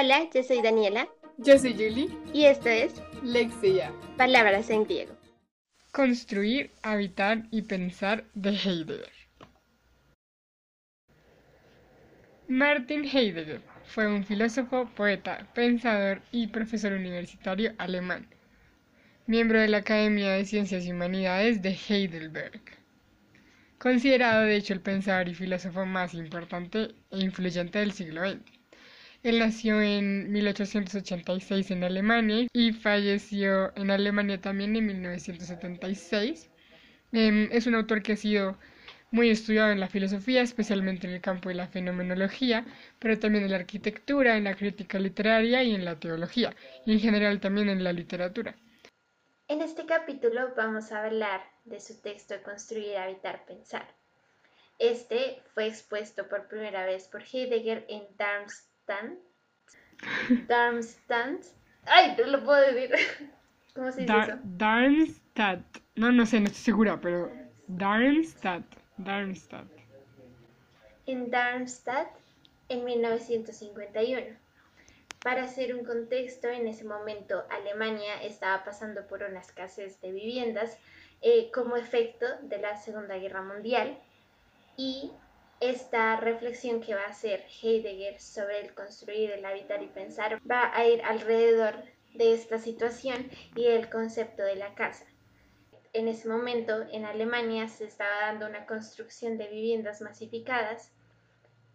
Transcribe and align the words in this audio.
Hola, 0.00 0.28
yo 0.32 0.44
soy 0.44 0.62
Daniela. 0.62 1.08
Yo 1.38 1.58
soy 1.58 1.72
Julie. 1.72 2.08
Y 2.32 2.44
esto 2.44 2.68
es 2.68 3.02
Lexia. 3.24 3.92
Palabras 4.16 4.70
en 4.70 4.84
griego. 4.84 5.12
Construir, 5.90 6.70
habitar 6.82 7.48
y 7.50 7.62
pensar 7.62 8.22
de 8.34 8.50
Heidegger. 8.50 9.10
Martin 12.46 13.04
Heidegger 13.06 13.60
fue 13.86 14.06
un 14.06 14.22
filósofo, 14.22 14.88
poeta, 14.94 15.48
pensador 15.52 16.22
y 16.30 16.46
profesor 16.46 16.92
universitario 16.92 17.72
alemán, 17.78 18.28
miembro 19.26 19.60
de 19.60 19.66
la 19.66 19.78
Academia 19.78 20.30
de 20.30 20.44
Ciencias 20.44 20.84
y 20.84 20.92
Humanidades 20.92 21.60
de 21.60 21.76
Heidelberg. 21.88 22.62
Considerado 23.78 24.42
de 24.42 24.54
hecho 24.54 24.74
el 24.74 24.80
pensador 24.80 25.28
y 25.28 25.34
filósofo 25.34 25.84
más 25.86 26.14
importante 26.14 26.94
e 27.10 27.18
influyente 27.18 27.80
del 27.80 27.90
siglo 27.90 28.30
XX. 28.30 28.57
Él 29.24 29.40
nació 29.40 29.82
en 29.82 30.30
1886 30.30 31.72
en 31.72 31.82
Alemania 31.82 32.46
y 32.52 32.72
falleció 32.72 33.76
en 33.76 33.90
Alemania 33.90 34.40
también 34.40 34.76
en 34.76 34.86
1976. 34.86 36.50
Em, 37.12 37.48
es 37.50 37.66
un 37.66 37.74
autor 37.74 38.02
que 38.02 38.12
ha 38.12 38.16
sido 38.16 38.56
muy 39.10 39.30
estudiado 39.30 39.72
en 39.72 39.80
la 39.80 39.88
filosofía, 39.88 40.42
especialmente 40.42 41.06
en 41.06 41.14
el 41.14 41.20
campo 41.20 41.48
de 41.48 41.56
la 41.56 41.66
fenomenología, 41.66 42.64
pero 42.98 43.18
también 43.18 43.44
en 43.44 43.50
la 43.50 43.56
arquitectura, 43.56 44.36
en 44.36 44.44
la 44.44 44.54
crítica 44.54 44.98
literaria 44.98 45.62
y 45.62 45.74
en 45.74 45.84
la 45.84 45.98
teología, 45.98 46.54
y 46.84 46.92
en 46.92 47.00
general 47.00 47.40
también 47.40 47.68
en 47.70 47.82
la 47.82 47.92
literatura. 47.92 48.54
En 49.48 49.62
este 49.62 49.86
capítulo 49.86 50.52
vamos 50.56 50.92
a 50.92 51.04
hablar 51.04 51.40
de 51.64 51.80
su 51.80 52.00
texto 52.02 52.34
Construir, 52.42 52.98
Habitar, 52.98 53.46
Pensar. 53.46 53.88
Este 54.78 55.42
fue 55.54 55.66
expuesto 55.66 56.28
por 56.28 56.46
primera 56.46 56.84
vez 56.84 57.08
por 57.08 57.22
Heidegger 57.22 57.84
en 57.88 58.04
Darmstadt. 58.16 58.77
Darmstadt. 60.46 61.44
Ay, 61.84 62.14
no 62.18 62.26
lo 62.26 62.44
puedo 62.44 62.60
decir. 62.72 62.94
¿Cómo 63.74 63.92
se 63.92 64.02
dice 64.02 64.18
eso? 64.18 64.38
Darmstadt. 64.42 65.78
No, 65.94 66.12
no 66.12 66.26
sé, 66.26 66.40
no 66.40 66.46
estoy 66.46 66.62
segura, 66.62 67.00
pero 67.00 67.30
Darmstadt. 67.66 68.64
Darmstadt. 68.96 69.68
En 71.06 71.30
Darmstadt 71.30 72.08
en 72.68 72.84
1951. 72.84 74.36
Para 75.22 75.44
hacer 75.44 75.74
un 75.74 75.84
contexto, 75.84 76.48
en 76.48 76.68
ese 76.68 76.84
momento 76.84 77.44
Alemania 77.50 78.22
estaba 78.22 78.64
pasando 78.64 79.06
por 79.06 79.22
una 79.22 79.40
escasez 79.40 80.00
de 80.00 80.12
viviendas 80.12 80.78
eh, 81.22 81.50
como 81.52 81.76
efecto 81.76 82.26
de 82.42 82.58
la 82.58 82.76
Segunda 82.76 83.16
Guerra 83.18 83.42
Mundial 83.42 83.98
y 84.76 85.10
esta 85.60 86.16
reflexión 86.16 86.80
que 86.80 86.94
va 86.94 87.02
a 87.02 87.10
hacer 87.10 87.44
Heidegger 87.62 88.20
sobre 88.20 88.60
el 88.60 88.74
construir, 88.74 89.30
el 89.30 89.44
habitar 89.44 89.82
y 89.82 89.88
pensar 89.88 90.40
va 90.48 90.76
a 90.76 90.86
ir 90.86 91.02
alrededor 91.02 91.74
de 92.14 92.34
esta 92.34 92.58
situación 92.58 93.30
y 93.54 93.66
el 93.66 93.88
concepto 93.88 94.42
de 94.42 94.56
la 94.56 94.74
casa 94.74 95.06
en 95.92 96.08
ese 96.08 96.28
momento 96.28 96.86
en 96.92 97.04
Alemania 97.04 97.68
se 97.68 97.84
estaba 97.84 98.20
dando 98.20 98.46
una 98.46 98.66
construcción 98.66 99.38
de 99.38 99.48
viviendas 99.48 100.00
masificadas 100.00 100.92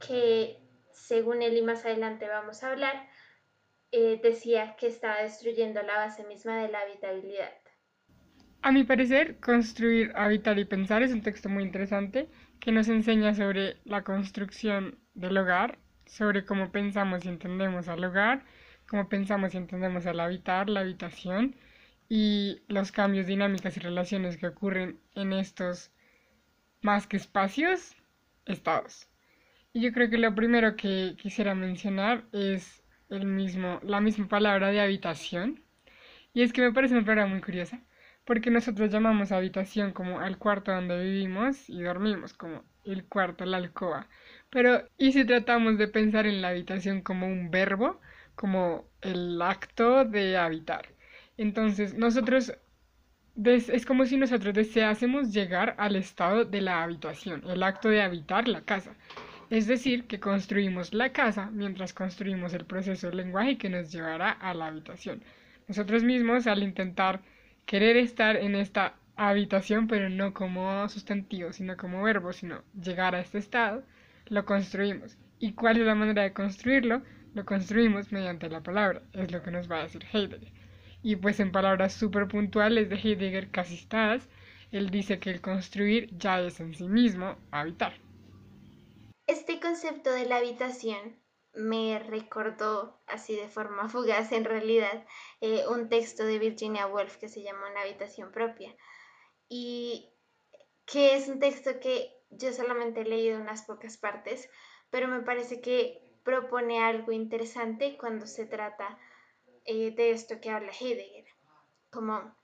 que, 0.05 0.57
según 0.91 1.41
él 1.41 1.57
y 1.57 1.61
más 1.61 1.85
adelante 1.85 2.27
vamos 2.27 2.63
a 2.63 2.71
hablar, 2.71 3.07
eh, 3.91 4.19
decía 4.23 4.75
que 4.77 4.87
estaba 4.87 5.21
destruyendo 5.21 5.81
la 5.83 5.97
base 5.97 6.23
misma 6.25 6.61
de 6.61 6.69
la 6.69 6.79
habitabilidad. 6.79 7.51
A 8.61 8.71
mi 8.71 8.83
parecer, 8.83 9.39
Construir, 9.41 10.13
Habitar 10.15 10.57
y 10.57 10.65
Pensar 10.65 11.03
es 11.03 11.11
un 11.11 11.21
texto 11.21 11.49
muy 11.49 11.63
interesante 11.63 12.29
que 12.59 12.71
nos 12.71 12.87
enseña 12.87 13.33
sobre 13.35 13.77
la 13.85 14.03
construcción 14.03 14.97
del 15.13 15.37
hogar, 15.37 15.79
sobre 16.05 16.45
cómo 16.45 16.71
pensamos 16.71 17.25
y 17.25 17.29
entendemos 17.29 17.87
al 17.87 18.03
hogar, 18.03 18.43
cómo 18.87 19.09
pensamos 19.09 19.53
y 19.53 19.57
entendemos 19.57 20.05
al 20.05 20.19
habitar, 20.19 20.69
la 20.69 20.81
habitación, 20.81 21.55
y 22.09 22.61
los 22.67 22.91
cambios, 22.91 23.25
dinámicas 23.27 23.75
y 23.77 23.79
relaciones 23.79 24.37
que 24.37 24.47
ocurren 24.47 24.99
en 25.15 25.33
estos 25.33 25.91
más 26.81 27.07
que 27.07 27.17
espacios, 27.17 27.95
estados. 28.45 29.07
Y 29.73 29.81
yo 29.81 29.91
creo 29.91 30.09
que 30.09 30.17
lo 30.17 30.35
primero 30.35 30.75
que 30.75 31.15
quisiera 31.17 31.55
mencionar 31.55 32.25
es 32.31 32.83
el 33.09 33.25
mismo, 33.25 33.79
la 33.83 34.01
misma 34.01 34.27
palabra 34.27 34.69
de 34.69 34.81
habitación. 34.81 35.63
Y 36.33 36.43
es 36.43 36.53
que 36.53 36.61
me 36.61 36.73
parece 36.73 36.93
una 36.93 37.05
palabra 37.05 37.25
muy 37.25 37.41
curiosa, 37.41 37.81
porque 38.25 38.51
nosotros 38.51 38.91
llamamos 38.91 39.31
habitación 39.31 39.91
como 39.91 40.19
al 40.19 40.37
cuarto 40.37 40.71
donde 40.71 41.03
vivimos 41.03 41.69
y 41.69 41.81
dormimos, 41.81 42.33
como 42.33 42.63
el 42.85 43.05
cuarto, 43.05 43.45
la 43.45 43.57
alcoba. 43.57 44.07
Pero, 44.49 44.87
¿y 44.97 45.11
si 45.11 45.25
tratamos 45.25 45.77
de 45.77 45.87
pensar 45.87 46.25
en 46.27 46.41
la 46.41 46.49
habitación 46.49 47.01
como 47.01 47.27
un 47.27 47.51
verbo, 47.51 47.99
como 48.35 48.85
el 49.01 49.41
acto 49.41 50.05
de 50.05 50.37
habitar? 50.37 50.87
Entonces, 51.37 51.95
nosotros, 51.95 52.53
es 53.43 53.85
como 53.85 54.05
si 54.05 54.17
nosotros 54.17 54.53
deseásemos 54.53 55.33
llegar 55.33 55.75
al 55.77 55.95
estado 55.95 56.45
de 56.45 56.61
la 56.61 56.83
habitación, 56.83 57.43
el 57.49 57.63
acto 57.63 57.89
de 57.89 58.01
habitar 58.01 58.47
la 58.47 58.61
casa. 58.61 58.95
Es 59.49 59.67
decir, 59.67 60.07
que 60.07 60.19
construimos 60.19 60.93
la 60.93 61.11
casa 61.11 61.49
mientras 61.51 61.93
construimos 61.93 62.53
el 62.53 62.65
proceso 62.65 63.07
del 63.07 63.17
lenguaje 63.17 63.57
que 63.57 63.69
nos 63.69 63.91
llevará 63.91 64.31
a 64.31 64.53
la 64.53 64.67
habitación. 64.67 65.23
Nosotros 65.67 66.03
mismos, 66.03 66.47
al 66.47 66.63
intentar 66.63 67.21
querer 67.65 67.97
estar 67.97 68.35
en 68.35 68.55
esta 68.55 68.95
habitación, 69.15 69.87
pero 69.87 70.09
no 70.09 70.33
como 70.33 70.87
sustantivo, 70.89 71.53
sino 71.53 71.77
como 71.77 72.03
verbo, 72.03 72.33
sino 72.33 72.63
llegar 72.79 73.15
a 73.15 73.21
este 73.21 73.37
estado, 73.37 73.83
lo 74.27 74.45
construimos. 74.45 75.17
¿Y 75.39 75.53
cuál 75.53 75.77
es 75.77 75.85
la 75.85 75.95
manera 75.95 76.23
de 76.23 76.33
construirlo? 76.33 77.01
Lo 77.33 77.45
construimos 77.45 78.11
mediante 78.11 78.49
la 78.49 78.61
palabra, 78.61 79.01
es 79.13 79.31
lo 79.31 79.41
que 79.41 79.51
nos 79.51 79.69
va 79.69 79.79
a 79.79 79.83
decir 79.83 80.05
Heidegger. 80.11 80.51
Y 81.01 81.15
pues 81.17 81.39
en 81.39 81.51
palabras 81.51 81.93
súper 81.93 82.27
puntuales 82.27 82.89
de 82.89 82.95
Heidegger 82.95 83.49
casi 83.49 83.87
él 84.71 84.89
dice 84.89 85.19
que 85.19 85.29
el 85.29 85.41
construir 85.41 86.09
ya 86.17 86.41
es 86.41 86.59
en 86.59 86.73
sí 86.73 86.87
mismo 86.87 87.37
habitar. 87.51 87.93
Este 89.27 89.59
concepto 89.59 90.11
de 90.11 90.25
la 90.25 90.37
habitación 90.37 91.15
me 91.53 91.99
recordó, 91.99 92.99
así 93.07 93.35
de 93.35 93.47
forma 93.47 93.87
fugaz 93.89 94.31
en 94.31 94.45
realidad, 94.45 95.05
eh, 95.41 95.65
un 95.67 95.89
texto 95.89 96.25
de 96.25 96.39
Virginia 96.39 96.87
Woolf 96.87 97.17
que 97.17 97.29
se 97.29 97.43
llama 97.43 97.69
Una 97.71 97.81
habitación 97.81 98.31
propia. 98.31 98.75
Y 99.47 100.11
que 100.85 101.15
es 101.15 101.27
un 101.27 101.39
texto 101.39 101.79
que 101.79 102.13
yo 102.29 102.51
solamente 102.51 103.01
he 103.01 103.05
leído 103.05 103.39
unas 103.39 103.63
pocas 103.63 103.97
partes, 103.97 104.49
pero 104.89 105.07
me 105.07 105.21
parece 105.21 105.61
que 105.61 106.01
propone 106.23 106.83
algo 106.83 107.11
interesante 107.11 107.97
cuando 107.97 108.25
se 108.25 108.45
trata 108.45 108.97
eh, 109.65 109.91
de 109.95 110.11
esto 110.11 110.39
que 110.41 110.49
habla 110.49 110.71
Heidegger, 110.71 111.25
como 111.91 112.35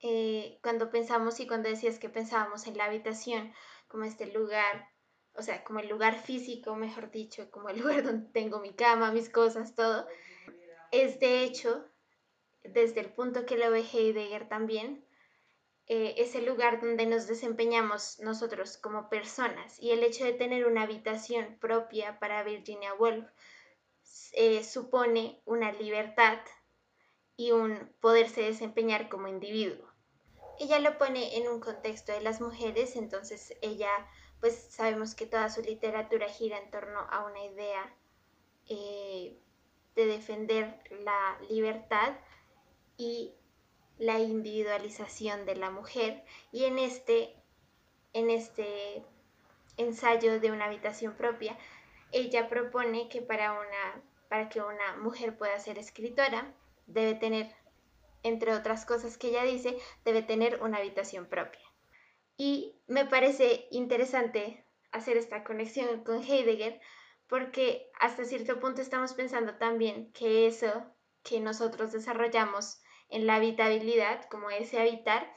eh, 0.00 0.58
cuando 0.62 0.90
pensamos 0.90 1.40
y 1.40 1.46
cuando 1.46 1.68
decías 1.68 1.98
que 1.98 2.08
pensábamos 2.08 2.66
en 2.66 2.76
la 2.76 2.84
habitación 2.84 3.52
como 3.88 4.04
este 4.04 4.26
lugar, 4.32 4.88
o 5.38 5.42
sea, 5.42 5.64
como 5.64 5.80
el 5.80 5.88
lugar 5.88 6.20
físico, 6.20 6.74
mejor 6.76 7.10
dicho, 7.10 7.50
como 7.50 7.68
el 7.68 7.78
lugar 7.80 8.02
donde 8.02 8.28
tengo 8.32 8.60
mi 8.60 8.74
cama, 8.74 9.12
mis 9.12 9.30
cosas, 9.30 9.74
todo, 9.74 10.06
es 10.90 11.20
de 11.20 11.44
hecho, 11.44 11.84
desde 12.62 13.00
el 13.00 13.12
punto 13.12 13.46
que 13.46 13.56
lo 13.56 13.70
ve 13.70 13.80
Heidegger 13.80 14.48
también, 14.48 15.04
eh, 15.86 16.14
es 16.18 16.34
el 16.34 16.44
lugar 16.44 16.82
donde 16.82 17.06
nos 17.06 17.26
desempeñamos 17.26 18.18
nosotros 18.20 18.76
como 18.76 19.08
personas 19.08 19.80
y 19.80 19.92
el 19.92 20.02
hecho 20.02 20.24
de 20.24 20.34
tener 20.34 20.66
una 20.66 20.82
habitación 20.82 21.56
propia 21.60 22.18
para 22.18 22.42
Virginia 22.42 22.92
Woolf 22.92 23.26
eh, 24.32 24.62
supone 24.64 25.40
una 25.46 25.72
libertad 25.72 26.40
y 27.36 27.52
un 27.52 27.90
poderse 28.00 28.42
desempeñar 28.42 29.08
como 29.08 29.28
individuo. 29.28 29.88
Ella 30.58 30.78
lo 30.80 30.98
pone 30.98 31.38
en 31.38 31.48
un 31.48 31.60
contexto 31.60 32.12
de 32.12 32.20
las 32.20 32.40
mujeres, 32.40 32.96
entonces 32.96 33.56
ella, 33.62 33.90
pues 34.40 34.54
sabemos 34.70 35.14
que 35.14 35.26
toda 35.26 35.48
su 35.50 35.62
literatura 35.62 36.28
gira 36.28 36.58
en 36.58 36.70
torno 36.70 37.00
a 37.10 37.24
una 37.24 37.44
idea 37.44 37.94
eh, 38.68 39.36
de 39.94 40.06
defender 40.06 40.80
la 41.04 41.38
libertad 41.48 42.16
y 42.96 43.34
la 43.98 44.18
individualización 44.20 45.44
de 45.44 45.56
la 45.56 45.70
mujer 45.70 46.24
y 46.52 46.64
en 46.64 46.78
este, 46.78 47.34
en 48.12 48.30
este 48.30 49.04
ensayo 49.76 50.40
de 50.40 50.52
una 50.52 50.66
habitación 50.66 51.14
propia, 51.14 51.58
ella 52.12 52.48
propone 52.48 53.08
que 53.08 53.22
para 53.22 53.52
una 53.52 54.02
para 54.28 54.48
que 54.48 54.60
una 54.60 54.96
mujer 54.98 55.36
pueda 55.36 55.58
ser 55.58 55.78
escritora, 55.78 56.54
debe 56.86 57.14
tener, 57.14 57.54
entre 58.22 58.54
otras 58.54 58.84
cosas 58.84 59.16
que 59.16 59.28
ella 59.28 59.42
dice, 59.42 59.78
debe 60.04 60.22
tener 60.22 60.62
una 60.62 60.78
habitación 60.78 61.26
propia. 61.26 61.67
Y 62.38 62.80
me 62.86 63.04
parece 63.04 63.66
interesante 63.72 64.64
hacer 64.92 65.16
esta 65.16 65.44
conexión 65.44 66.04
con 66.04 66.22
Heidegger 66.22 66.80
porque 67.26 67.90
hasta 68.00 68.24
cierto 68.24 68.60
punto 68.60 68.80
estamos 68.80 69.12
pensando 69.12 69.56
también 69.56 70.12
que 70.12 70.46
eso 70.46 70.86
que 71.22 71.40
nosotros 71.40 71.92
desarrollamos 71.92 72.80
en 73.10 73.26
la 73.26 73.34
habitabilidad, 73.34 74.24
como 74.30 74.50
ese 74.50 74.78
habitar, 74.78 75.30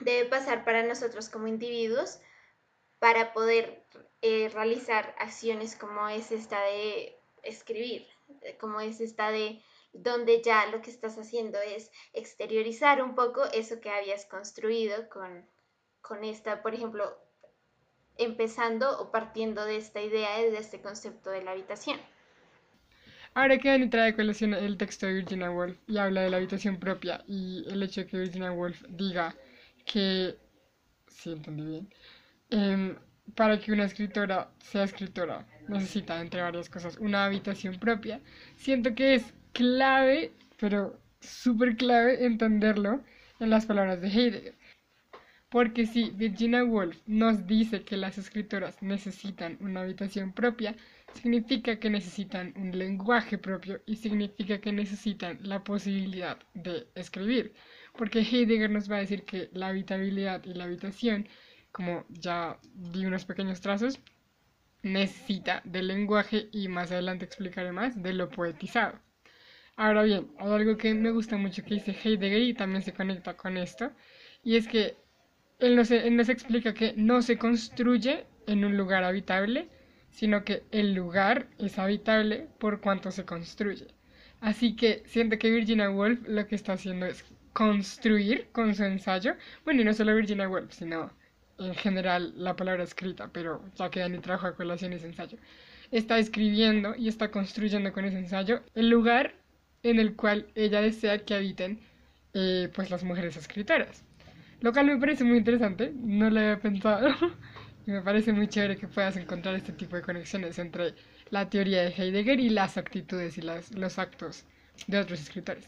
debe 0.00 0.28
pasar 0.28 0.64
para 0.64 0.82
nosotros 0.82 1.28
como 1.28 1.46
individuos 1.46 2.20
para 2.98 3.32
poder 3.32 3.86
eh, 4.22 4.48
realizar 4.48 5.14
acciones 5.18 5.76
como 5.76 6.08
es 6.08 6.32
esta 6.32 6.60
de 6.62 7.16
escribir, 7.42 8.08
eh, 8.40 8.56
como 8.56 8.80
es 8.80 9.00
esta 9.00 9.30
de 9.30 9.62
donde 9.92 10.42
ya 10.42 10.66
lo 10.66 10.80
que 10.80 10.90
estás 10.90 11.18
haciendo 11.18 11.58
es 11.60 11.90
exteriorizar 12.14 13.02
un 13.02 13.14
poco 13.14 13.44
eso 13.52 13.80
que 13.80 13.90
habías 13.90 14.24
construido 14.24 15.08
con, 15.10 15.46
con 16.06 16.22
esta, 16.22 16.62
por 16.62 16.74
ejemplo, 16.74 17.16
empezando 18.18 19.00
o 19.00 19.10
partiendo 19.10 19.64
de 19.64 19.78
esta 19.78 20.02
idea, 20.02 20.36
de 20.38 20.58
este 20.58 20.80
concepto 20.80 21.30
de 21.30 21.42
la 21.42 21.52
habitación. 21.52 21.98
Ahora 23.32 23.58
que 23.58 23.68
Dani 23.68 23.88
trae 23.88 24.14
colación 24.14 24.54
el 24.54 24.76
texto 24.76 25.06
de 25.06 25.14
Virginia 25.14 25.50
Woolf 25.50 25.78
y 25.88 25.98
habla 25.98 26.20
de 26.20 26.30
la 26.30 26.36
habitación 26.36 26.78
propia 26.78 27.24
y 27.26 27.64
el 27.68 27.82
hecho 27.82 28.02
de 28.02 28.06
que 28.06 28.18
Virginia 28.18 28.52
Woolf 28.52 28.84
diga 28.90 29.34
que, 29.84 30.36
si 31.08 31.32
entendí 31.32 31.64
bien, 31.64 31.88
em, 32.50 32.96
para 33.34 33.58
que 33.58 33.72
una 33.72 33.84
escritora 33.86 34.50
sea 34.60 34.84
escritora 34.84 35.46
necesita, 35.68 36.20
entre 36.20 36.42
varias 36.42 36.68
cosas, 36.68 36.98
una 36.98 37.24
habitación 37.24 37.80
propia, 37.80 38.20
siento 38.56 38.94
que 38.94 39.14
es 39.14 39.34
clave, 39.52 40.32
pero 40.60 41.00
súper 41.20 41.76
clave 41.76 42.24
entenderlo 42.26 43.02
en 43.40 43.50
las 43.50 43.66
palabras 43.66 44.00
de 44.00 44.08
Heidegger. 44.08 44.54
Porque 45.54 45.86
si 45.86 46.10
Virginia 46.10 46.64
Woolf 46.64 47.00
nos 47.06 47.46
dice 47.46 47.84
que 47.84 47.96
las 47.96 48.18
escritoras 48.18 48.82
necesitan 48.82 49.56
una 49.60 49.82
habitación 49.82 50.32
propia, 50.32 50.74
significa 51.12 51.78
que 51.78 51.90
necesitan 51.90 52.52
un 52.56 52.76
lenguaje 52.76 53.38
propio 53.38 53.80
y 53.86 53.94
significa 53.94 54.60
que 54.60 54.72
necesitan 54.72 55.38
la 55.42 55.62
posibilidad 55.62 56.38
de 56.54 56.88
escribir. 56.96 57.54
Porque 57.96 58.18
Heidegger 58.18 58.68
nos 58.68 58.90
va 58.90 58.96
a 58.96 59.04
decir 59.06 59.22
que 59.22 59.48
la 59.52 59.68
habitabilidad 59.68 60.42
y 60.44 60.54
la 60.54 60.64
habitación, 60.64 61.28
como 61.70 62.04
ya 62.08 62.58
di 62.74 63.06
unos 63.06 63.24
pequeños 63.24 63.60
trazos, 63.60 64.00
necesita 64.82 65.62
del 65.64 65.86
lenguaje 65.86 66.48
y 66.50 66.66
más 66.66 66.90
adelante 66.90 67.26
explicaré 67.26 67.70
más 67.70 68.02
de 68.02 68.12
lo 68.12 68.28
poetizado. 68.28 68.98
Ahora 69.76 70.02
bien, 70.02 70.32
algo 70.40 70.76
que 70.76 70.94
me 70.94 71.12
gusta 71.12 71.36
mucho 71.36 71.62
que 71.62 71.74
dice 71.74 71.96
Heidegger 72.02 72.42
y 72.42 72.54
también 72.54 72.82
se 72.82 72.92
conecta 72.92 73.36
con 73.36 73.56
esto, 73.56 73.92
y 74.42 74.56
es 74.56 74.66
que 74.66 75.03
él 75.64 75.76
nos, 75.76 76.28
explica 76.28 76.74
que 76.74 76.92
no 76.96 77.22
se 77.22 77.38
construye 77.38 78.26
en 78.46 78.64
un 78.64 78.76
lugar 78.76 79.02
habitable, 79.04 79.68
sino 80.10 80.44
que 80.44 80.62
el 80.70 80.94
lugar 80.94 81.46
es 81.58 81.78
habitable 81.78 82.48
por 82.58 82.80
cuanto 82.80 83.10
se 83.10 83.24
construye. 83.24 83.86
Así 84.40 84.76
que 84.76 85.02
siento 85.06 85.38
que 85.38 85.50
Virginia 85.50 85.90
Woolf 85.90 86.20
lo 86.28 86.46
que 86.46 86.54
está 86.54 86.74
haciendo 86.74 87.06
es 87.06 87.24
construir 87.52 88.48
con 88.52 88.74
su 88.74 88.84
ensayo, 88.84 89.36
bueno, 89.64 89.80
y 89.80 89.84
no 89.84 89.94
solo 89.94 90.14
Virginia 90.14 90.48
Woolf, 90.48 90.72
sino 90.72 91.10
en 91.58 91.74
general 91.74 92.34
la 92.36 92.56
palabra 92.56 92.84
escrita, 92.84 93.30
pero 93.32 93.64
ya 93.76 93.90
que 93.90 94.00
Dani 94.00 94.18
trajo 94.18 94.46
a 94.46 94.54
colación 94.54 94.92
ese 94.92 95.06
ensayo, 95.06 95.38
está 95.90 96.18
escribiendo 96.18 96.94
y 96.96 97.08
está 97.08 97.30
construyendo 97.30 97.92
con 97.92 98.04
ese 98.04 98.18
ensayo 98.18 98.62
el 98.74 98.90
lugar 98.90 99.34
en 99.82 99.98
el 99.98 100.14
cual 100.14 100.46
ella 100.54 100.80
desea 100.80 101.18
que 101.18 101.34
habiten 101.34 101.80
eh, 102.34 102.68
pues 102.74 102.90
las 102.90 103.04
mujeres 103.04 103.36
escritoras. 103.36 104.04
Lo 104.60 104.72
cual 104.72 104.86
me 104.86 104.96
parece 104.98 105.24
muy 105.24 105.38
interesante, 105.38 105.92
no 105.94 106.30
lo 106.30 106.40
había 106.40 106.60
pensado 106.60 107.08
y 107.86 107.90
me 107.90 108.02
parece 108.02 108.32
muy 108.32 108.48
chévere 108.48 108.76
que 108.76 108.88
puedas 108.88 109.16
encontrar 109.16 109.54
este 109.54 109.72
tipo 109.72 109.96
de 109.96 110.02
conexiones 110.02 110.58
entre 110.58 110.94
la 111.30 111.48
teoría 111.50 111.82
de 111.82 111.88
Heidegger 111.88 112.40
y 112.40 112.48
las 112.48 112.76
actitudes 112.76 113.38
y 113.38 113.42
las, 113.42 113.74
los 113.74 113.98
actos 113.98 114.44
de 114.86 114.98
otros 114.98 115.20
escritores. 115.20 115.66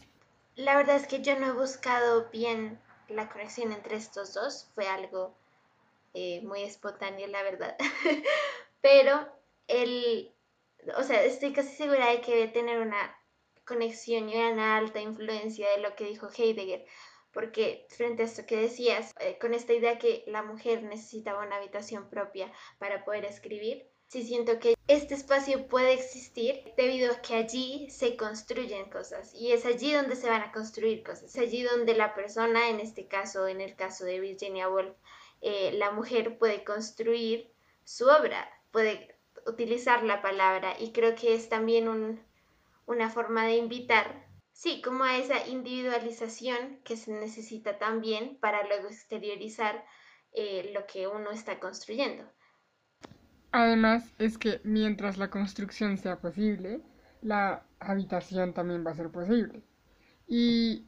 La 0.55 0.75
verdad 0.75 0.95
es 0.95 1.07
que 1.07 1.21
yo 1.21 1.39
no 1.39 1.47
he 1.47 1.51
buscado 1.51 2.29
bien 2.31 2.79
la 3.09 3.29
conexión 3.29 3.71
entre 3.71 3.95
estos 3.95 4.33
dos, 4.33 4.69
fue 4.73 4.87
algo 4.87 5.37
eh, 6.13 6.41
muy 6.41 6.63
espontáneo, 6.63 7.27
la 7.27 7.43
verdad. 7.43 7.75
Pero 8.81 9.27
el, 9.67 10.33
o 10.97 11.03
sea, 11.03 11.23
estoy 11.23 11.53
casi 11.53 11.75
segura 11.75 12.09
de 12.09 12.21
que 12.21 12.35
debe 12.35 12.47
tener 12.47 12.79
una 12.79 13.15
conexión 13.65 14.29
y 14.29 14.35
una 14.35 14.77
alta 14.77 15.01
influencia 15.01 15.69
de 15.71 15.79
lo 15.79 15.95
que 15.95 16.05
dijo 16.05 16.29
Heidegger, 16.35 16.85
porque 17.37 17.85
frente 17.89 18.23
a 18.23 18.25
esto 18.25 18.47
que 18.47 18.57
decías, 18.57 19.13
eh, 19.19 19.37
con 19.39 19.53
esta 19.53 19.71
idea 19.71 19.99
que 19.99 20.23
la 20.25 20.41
mujer 20.41 20.81
necesitaba 20.81 21.45
una 21.45 21.57
habitación 21.57 22.09
propia 22.09 22.51
para 22.79 23.05
poder 23.05 23.25
escribir, 23.25 23.87
sí 24.07 24.23
siento 24.23 24.57
que 24.57 24.73
este 24.87 25.13
espacio 25.13 25.67
puede 25.67 25.93
existir 25.93 26.63
debido 26.77 27.13
a 27.13 27.21
que 27.21 27.35
allí 27.35 27.91
se 27.91 28.17
construyen 28.17 28.89
cosas 28.89 29.35
y 29.35 29.51
es 29.51 29.67
allí 29.67 29.93
donde 29.93 30.15
se 30.15 30.27
van 30.27 30.41
a 30.41 30.51
construir 30.51 31.03
cosas, 31.03 31.25
es 31.25 31.37
allí 31.37 31.61
donde 31.61 31.93
la 31.93 32.15
persona, 32.15 32.69
en 32.69 32.79
este 32.79 33.07
caso, 33.07 33.47
en 33.47 33.61
el 33.61 33.75
caso 33.75 34.03
de 34.03 34.19
Virginia 34.19 34.67
Woolf, 34.67 34.95
eh, 35.41 35.73
la 35.73 35.91
mujer 35.91 36.39
puede 36.39 36.63
construir 36.63 37.51
su 37.83 38.07
obra, 38.07 38.49
puede 38.71 39.15
utilizar 39.45 40.01
la 40.01 40.23
palabra 40.23 40.75
y 40.79 40.91
creo 40.91 41.13
que 41.13 41.35
es 41.35 41.49
también 41.49 41.87
un, 41.87 42.19
una 42.87 43.11
forma 43.11 43.45
de 43.45 43.57
invitar, 43.57 44.26
sí, 44.57 44.81
como 44.81 45.03
a 45.03 45.17
esa 45.17 45.47
individualización 45.47 46.79
que 46.83 46.97
se 46.97 47.11
necesita 47.11 47.77
también 47.77 48.39
para 48.39 48.67
luego 48.67 48.87
exteriorizar 48.87 49.85
eh, 50.33 50.71
lo 50.73 50.87
que 50.87 51.07
uno 51.07 51.29
está 51.29 51.59
construyendo. 51.59 52.23
Además, 53.51 54.11
es 54.17 54.39
que 54.39 54.59
mientras 54.63 55.17
la 55.17 55.29
construcción 55.29 55.99
sea 55.99 56.19
posible, 56.19 56.81
la 57.21 57.67
habitación 57.79 58.53
también 58.53 58.83
va 58.85 58.91
a 58.91 58.95
ser 58.95 59.11
posible. 59.11 59.61
Y 60.27 60.87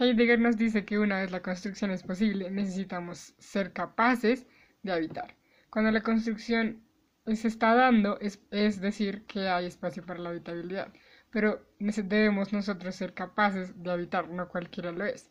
Heidegger 0.00 0.40
nos 0.40 0.56
dice 0.56 0.86
que 0.86 0.98
una 0.98 1.20
vez 1.20 1.30
la 1.30 1.42
construcción 1.42 1.90
es 1.90 2.02
posible, 2.02 2.50
necesitamos 2.50 3.34
ser 3.38 3.74
capaces 3.74 4.46
de 4.82 4.92
habitar. 4.92 5.36
Cuando 5.68 5.90
la 5.90 6.00
construcción 6.02 6.82
se 7.26 7.48
está 7.48 7.74
dando, 7.74 8.18
es, 8.20 8.40
es 8.50 8.80
decir, 8.80 9.26
que 9.26 9.48
hay 9.48 9.66
espacio 9.66 10.04
para 10.04 10.18
la 10.18 10.30
habitabilidad, 10.30 10.90
pero 11.30 11.62
debemos 11.76 12.52
nosotros 12.52 12.94
ser 12.94 13.14
capaces 13.14 13.82
de 13.82 13.90
habitar, 13.90 14.28
no 14.28 14.48
cualquiera 14.48 14.92
lo 14.92 15.04
es. 15.04 15.30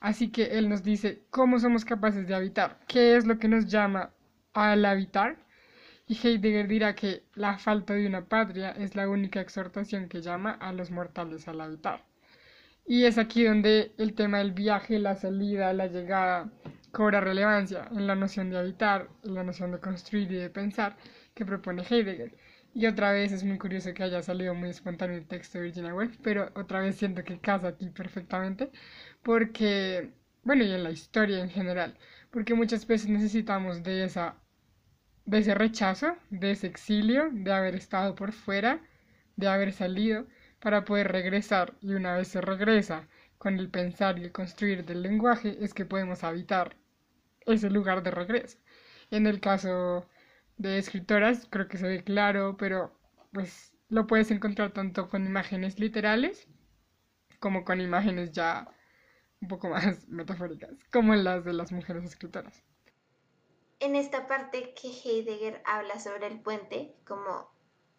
Así 0.00 0.30
que 0.30 0.58
él 0.58 0.68
nos 0.68 0.82
dice 0.82 1.22
cómo 1.30 1.58
somos 1.58 1.84
capaces 1.84 2.26
de 2.28 2.34
habitar, 2.34 2.78
qué 2.86 3.16
es 3.16 3.26
lo 3.26 3.38
que 3.38 3.48
nos 3.48 3.66
llama 3.66 4.12
al 4.54 4.84
habitar. 4.84 5.36
Y 6.06 6.14
Heidegger 6.14 6.68
dirá 6.68 6.94
que 6.94 7.24
la 7.34 7.58
falta 7.58 7.94
de 7.94 8.06
una 8.06 8.24
patria 8.26 8.70
es 8.70 8.96
la 8.96 9.08
única 9.08 9.40
exhortación 9.40 10.08
que 10.08 10.22
llama 10.22 10.52
a 10.52 10.72
los 10.72 10.90
mortales 10.90 11.48
al 11.48 11.60
habitar. 11.60 12.04
Y 12.86 13.04
es 13.04 13.18
aquí 13.18 13.44
donde 13.44 13.92
el 13.98 14.14
tema 14.14 14.38
del 14.38 14.52
viaje, 14.52 14.98
la 14.98 15.16
salida, 15.16 15.72
la 15.74 15.88
llegada 15.88 16.50
cobra 16.92 17.20
relevancia 17.20 17.88
en 17.90 18.06
la 18.06 18.14
noción 18.14 18.50
de 18.50 18.58
habitar, 18.58 19.08
en 19.24 19.34
la 19.34 19.44
noción 19.44 19.72
de 19.72 19.80
construir 19.80 20.32
y 20.32 20.36
de 20.36 20.50
pensar, 20.50 20.96
que 21.34 21.44
propone 21.44 21.82
Heidegger. 21.82 22.34
Y 22.74 22.86
otra 22.86 23.12
vez 23.12 23.32
es 23.32 23.44
muy 23.44 23.58
curioso 23.58 23.92
que 23.92 24.02
haya 24.04 24.22
salido 24.22 24.54
muy 24.54 24.70
espontáneo 24.70 25.16
el 25.18 25.26
texto 25.26 25.58
de 25.58 25.64
Virginia 25.64 25.94
Woolf, 25.94 26.16
pero 26.22 26.50
otra 26.54 26.80
vez 26.80 26.96
siento 26.96 27.24
que 27.24 27.38
casa 27.40 27.68
aquí 27.68 27.90
perfectamente, 27.90 28.70
porque, 29.22 30.12
bueno, 30.44 30.64
y 30.64 30.72
en 30.72 30.84
la 30.84 30.90
historia 30.90 31.40
en 31.40 31.50
general, 31.50 31.98
porque 32.30 32.54
muchas 32.54 32.86
veces 32.86 33.08
necesitamos 33.10 33.82
de 33.82 34.04
esa 34.04 34.36
de 35.26 35.38
ese 35.38 35.54
rechazo, 35.54 36.16
de 36.30 36.52
ese 36.52 36.66
exilio, 36.66 37.28
de 37.32 37.52
haber 37.52 37.74
estado 37.74 38.14
por 38.14 38.32
fuera, 38.32 38.80
de 39.36 39.48
haber 39.48 39.72
salido, 39.72 40.26
para 40.60 40.84
poder 40.84 41.12
regresar. 41.12 41.74
Y 41.82 41.94
una 41.94 42.16
vez 42.16 42.28
se 42.28 42.40
regresa 42.40 43.08
con 43.38 43.58
el 43.58 43.70
pensar 43.70 44.18
y 44.18 44.24
el 44.24 44.32
construir 44.32 44.84
del 44.84 45.02
lenguaje, 45.02 45.56
es 45.60 45.74
que 45.74 45.84
podemos 45.84 46.24
habitar 46.24 46.76
ese 47.46 47.70
lugar 47.70 48.02
de 48.02 48.10
regreso. 48.10 48.58
En 49.10 49.26
el 49.26 49.40
caso 49.40 50.08
de 50.58 50.78
escritoras 50.78 51.46
creo 51.48 51.68
que 51.68 51.78
ve 51.78 52.04
claro, 52.04 52.56
pero 52.56 52.92
pues 53.32 53.72
lo 53.88 54.06
puedes 54.06 54.30
encontrar 54.30 54.72
tanto 54.72 55.08
con 55.08 55.24
imágenes 55.26 55.78
literales 55.78 56.46
como 57.40 57.64
con 57.64 57.80
imágenes 57.80 58.32
ya 58.32 58.68
un 59.40 59.48
poco 59.48 59.68
más 59.68 59.84
metafóricas, 60.08 60.72
como 60.92 61.14
las 61.14 61.44
de 61.44 61.52
las 61.52 61.72
mujeres 61.72 62.04
escritoras. 62.04 62.62
En 63.80 63.94
esta 63.94 64.26
parte 64.26 64.74
que 64.74 64.88
Heidegger 64.88 65.62
habla 65.64 66.00
sobre 66.00 66.26
el 66.26 66.40
puente 66.40 66.96
como 67.06 67.48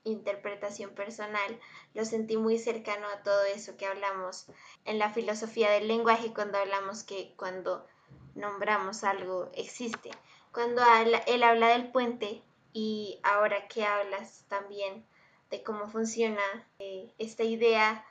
interpretación 0.04 0.92
personal, 0.92 1.60
lo 1.94 2.04
sentí 2.04 2.36
muy 2.36 2.58
cercano 2.58 3.08
a 3.08 3.24
todo 3.24 3.46
eso 3.46 3.78
que 3.78 3.86
hablamos 3.86 4.48
en 4.84 5.00
la 5.00 5.10
filosofía 5.10 5.72
del 5.72 5.88
lenguaje 5.88 6.34
cuando 6.34 6.58
hablamos 6.58 7.04
que 7.04 7.34
cuando 7.38 7.88
nombramos 8.36 9.06
algo 9.06 9.50
existe. 9.54 10.12
Cuando 10.52 10.82
él 11.28 11.44
habla 11.44 11.70
del 11.70 11.92
puente, 11.92 12.44
y 12.74 13.20
ahora 13.24 13.68
que 13.68 13.84
hablas 13.84 14.46
también 14.48 15.06
de 15.50 15.64
cómo 15.64 15.88
funciona 15.88 16.42
eh, 16.80 17.12
esta 17.18 17.44
idea 17.44 18.06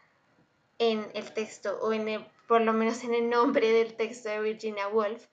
en 0.79 1.11
el 1.15 1.33
texto 1.33 1.79
o 1.81 1.93
en 1.93 2.27
por 2.47 2.63
lo 2.63 2.73
menos 2.73 3.05
en 3.05 3.15
el 3.15 3.29
nombre 3.29 3.71
del 3.71 3.95
texto 3.95 4.29
de 4.31 4.41
Virginia 4.41 4.89
Woolf, 4.89 5.27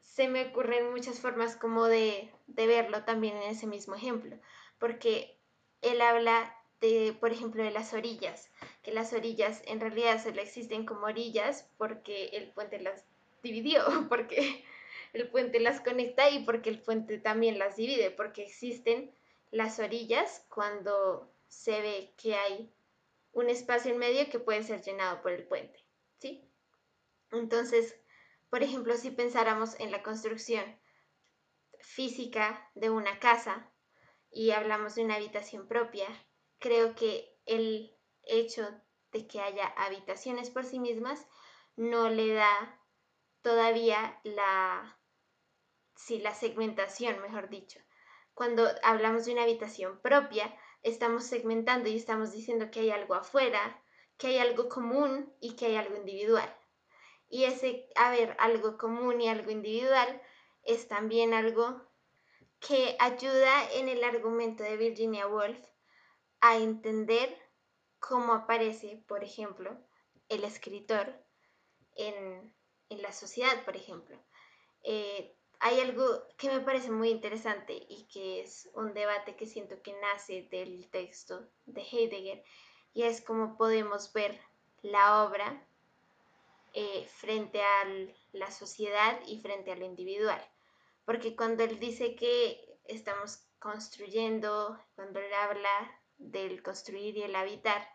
se 0.00 0.26
me 0.26 0.46
ocurren 0.46 0.90
muchas 0.90 1.20
formas 1.20 1.56
como 1.56 1.84
de, 1.84 2.32
de 2.46 2.66
verlo 2.66 3.04
también 3.04 3.36
en 3.36 3.50
ese 3.50 3.66
mismo 3.66 3.94
ejemplo, 3.94 4.36
porque 4.78 5.38
él 5.82 6.00
habla 6.00 6.56
de, 6.80 7.14
por 7.20 7.32
ejemplo, 7.32 7.62
de 7.62 7.70
las 7.70 7.92
orillas, 7.92 8.50
que 8.82 8.92
las 8.92 9.12
orillas 9.12 9.62
en 9.66 9.80
realidad 9.80 10.22
solo 10.22 10.40
existen 10.40 10.86
como 10.86 11.06
orillas 11.06 11.68
porque 11.76 12.28
el 12.32 12.50
puente 12.52 12.80
las 12.80 13.04
dividió, 13.42 13.82
porque 14.08 14.64
el 15.12 15.28
puente 15.28 15.60
las 15.60 15.80
conecta 15.80 16.30
y 16.30 16.44
porque 16.44 16.70
el 16.70 16.82
puente 16.82 17.18
también 17.18 17.58
las 17.58 17.76
divide, 17.76 18.10
porque 18.10 18.42
existen 18.42 19.14
las 19.50 19.78
orillas 19.78 20.44
cuando 20.48 21.32
se 21.48 21.80
ve 21.80 22.14
que 22.16 22.34
hay 22.34 22.72
un 23.32 23.48
espacio 23.50 23.92
en 23.92 23.98
medio 23.98 24.28
que 24.30 24.38
puede 24.38 24.62
ser 24.62 24.82
llenado 24.82 25.22
por 25.22 25.32
el 25.32 25.46
puente, 25.46 25.84
¿sí? 26.18 26.48
Entonces, 27.32 27.98
por 28.50 28.62
ejemplo, 28.62 28.96
si 28.96 29.10
pensáramos 29.10 29.78
en 29.80 29.90
la 29.90 30.02
construcción 30.02 30.64
física 31.80 32.70
de 32.74 32.90
una 32.90 33.18
casa 33.18 33.70
y 34.30 34.50
hablamos 34.50 34.94
de 34.94 35.04
una 35.04 35.16
habitación 35.16 35.68
propia, 35.68 36.06
creo 36.58 36.94
que 36.94 37.36
el 37.46 37.96
hecho 38.22 38.68
de 39.12 39.26
que 39.26 39.40
haya 39.40 39.66
habitaciones 39.66 40.50
por 40.50 40.64
sí 40.64 40.78
mismas 40.78 41.26
no 41.76 42.08
le 42.08 42.34
da 42.34 42.80
todavía 43.42 44.18
la, 44.24 44.95
sí, 45.96 46.18
la 46.18 46.34
segmentación, 46.34 47.20
mejor 47.20 47.48
dicho. 47.48 47.80
Cuando 48.34 48.68
hablamos 48.82 49.24
de 49.24 49.32
una 49.32 49.42
habitación 49.42 50.00
propia, 50.00 50.54
estamos 50.82 51.24
segmentando 51.24 51.88
y 51.88 51.96
estamos 51.96 52.32
diciendo 52.32 52.70
que 52.70 52.80
hay 52.80 52.90
algo 52.90 53.14
afuera, 53.14 53.82
que 54.18 54.28
hay 54.28 54.38
algo 54.38 54.68
común 54.68 55.34
y 55.40 55.56
que 55.56 55.66
hay 55.66 55.76
algo 55.76 55.96
individual. 55.96 56.54
Y 57.28 57.44
ese 57.44 57.88
haber 57.96 58.36
algo 58.38 58.78
común 58.78 59.20
y 59.20 59.28
algo 59.28 59.50
individual 59.50 60.22
es 60.62 60.86
también 60.86 61.34
algo 61.34 61.82
que 62.60 62.96
ayuda 62.98 63.70
en 63.72 63.88
el 63.88 64.02
argumento 64.04 64.62
de 64.62 64.76
Virginia 64.76 65.26
Woolf 65.26 65.58
a 66.40 66.56
entender 66.56 67.36
cómo 67.98 68.32
aparece, 68.32 69.02
por 69.08 69.24
ejemplo, 69.24 69.76
el 70.28 70.44
escritor 70.44 71.24
en, 71.94 72.54
la 72.90 73.12
sociedad, 73.12 73.64
por 73.64 73.76
ejemplo. 73.76 74.16
Eh, 74.84 75.36
hay 75.60 75.80
algo 75.80 76.04
que 76.36 76.50
me 76.50 76.60
parece 76.60 76.90
muy 76.90 77.10
interesante 77.10 77.74
y 77.88 78.06
que 78.12 78.40
es 78.40 78.68
un 78.74 78.92
debate 78.94 79.36
que 79.36 79.46
siento 79.46 79.80
que 79.82 79.94
nace 80.00 80.48
del 80.50 80.88
texto 80.90 81.48
de 81.64 81.82
Heidegger 81.82 82.44
y 82.92 83.02
es 83.04 83.20
cómo 83.20 83.56
podemos 83.56 84.12
ver 84.12 84.40
la 84.82 85.24
obra 85.24 85.66
eh, 86.72 87.06
frente 87.08 87.62
a 87.62 87.84
la 88.32 88.50
sociedad 88.50 89.18
y 89.26 89.40
frente 89.40 89.72
a 89.72 89.76
lo 89.76 89.84
individual. 89.84 90.40
Porque 91.04 91.36
cuando 91.36 91.64
él 91.64 91.78
dice 91.78 92.16
que 92.16 92.78
estamos 92.84 93.46
construyendo, 93.58 94.78
cuando 94.94 95.20
él 95.20 95.32
habla 95.32 96.00
del 96.18 96.62
construir 96.62 97.16
y 97.16 97.22
el 97.22 97.34
habitar, 97.34 97.88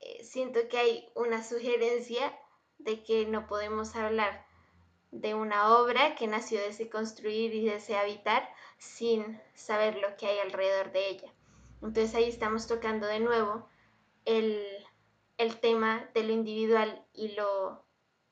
eh, 0.00 0.24
siento 0.24 0.68
que 0.68 0.78
hay 0.78 1.12
una 1.14 1.44
sugerencia 1.44 2.36
de 2.78 3.02
que 3.04 3.26
no 3.26 3.46
podemos 3.46 3.94
hablar 3.94 4.46
de 5.10 5.34
una 5.34 5.76
obra 5.78 6.14
que 6.14 6.26
nació 6.26 6.60
de 6.60 6.68
ese 6.68 6.88
construir 6.88 7.54
y 7.54 7.64
de 7.64 7.76
ese 7.76 7.96
habitar 7.96 8.48
sin 8.78 9.40
saber 9.54 9.96
lo 9.96 10.16
que 10.16 10.26
hay 10.26 10.38
alrededor 10.38 10.92
de 10.92 11.08
ella. 11.08 11.32
Entonces 11.82 12.14
ahí 12.14 12.28
estamos 12.28 12.66
tocando 12.66 13.06
de 13.06 13.20
nuevo 13.20 13.68
el, 14.24 14.64
el 15.38 15.58
tema 15.58 16.08
de 16.14 16.24
lo 16.24 16.32
individual 16.32 17.04
y 17.12 17.34
lo, 17.34 17.84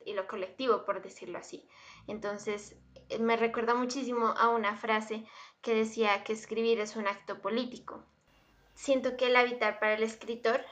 y 0.05 0.13
lo 0.13 0.27
colectivo, 0.27 0.85
por 0.85 1.01
decirlo 1.01 1.39
así. 1.39 1.67
Entonces 2.07 2.75
me 3.19 3.37
recuerda 3.37 3.73
muchísimo 3.73 4.27
a 4.37 4.49
una 4.49 4.75
frase 4.75 5.25
que 5.61 5.73
decía 5.73 6.23
que 6.23 6.33
escribir 6.33 6.79
es 6.79 6.95
un 6.95 7.07
acto 7.07 7.41
político. 7.41 8.05
Siento 8.75 9.17
que 9.17 9.27
el 9.27 9.35
habitar 9.35 9.79
para 9.79 9.95
el 9.95 10.03
escritor 10.03 10.63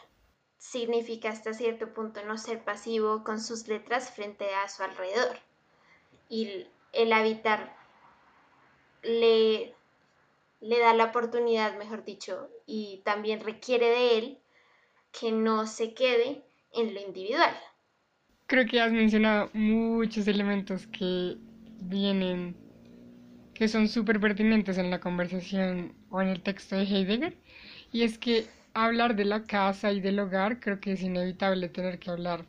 significa 0.58 1.30
hasta 1.30 1.54
cierto 1.54 1.94
punto 1.94 2.24
no 2.24 2.38
ser 2.38 2.64
pasivo 2.64 3.24
con 3.24 3.40
sus 3.42 3.68
letras 3.68 4.12
frente 4.12 4.54
a 4.56 4.70
su 4.70 4.84
alrededor. 4.84 5.38
Y 6.30 6.68
el 6.94 7.14
habitar 7.14 7.76
le, 9.04 9.74
le 10.62 10.80
da 10.80 10.94
la 10.94 11.06
oportunidad, 11.06 11.78
mejor 11.78 12.04
dicho, 12.04 12.50
y 12.66 13.02
también 13.06 13.40
requiere 13.40 13.88
de 13.90 14.18
él 14.18 14.38
que 15.20 15.32
no 15.32 15.68
se 15.68 15.94
quede 15.94 16.44
en 16.74 16.94
lo 16.94 17.02
individual. 17.02 17.56
Creo 18.46 18.66
que 18.66 18.80
has 18.80 18.92
mencionado 18.92 19.50
muchos 19.54 20.28
elementos 20.28 20.88
que 20.88 21.38
vienen, 21.82 22.56
que 23.54 23.68
son 23.68 23.88
súper 23.88 24.20
pertinentes 24.20 24.78
en 24.78 24.90
la 24.90 25.00
conversación 25.00 25.94
o 26.10 26.22
en 26.22 26.30
el 26.30 26.42
texto 26.42 26.76
de 26.76 26.84
Heidegger, 26.84 27.38
y 27.92 28.04
es 28.04 28.18
que 28.18 28.48
hablar 28.74 29.16
de 29.16 29.26
la 29.26 29.44
casa 29.44 29.92
y 29.92 30.00
del 30.00 30.20
hogar, 30.20 30.60
creo 30.60 30.80
que 30.80 30.94
es 30.94 31.02
inevitable 31.02 31.68
tener 31.70 32.00
que 32.00 32.12
hablar 32.12 32.46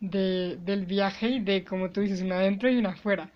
de, 0.00 0.58
del 0.62 0.86
viaje 0.86 1.28
y 1.28 1.40
de, 1.40 1.64
como 1.64 1.90
tú 1.90 2.00
dices, 2.00 2.22
una 2.22 2.36
adentro 2.36 2.70
y 2.70 2.78
una 2.78 2.90
afuera. 2.90 3.30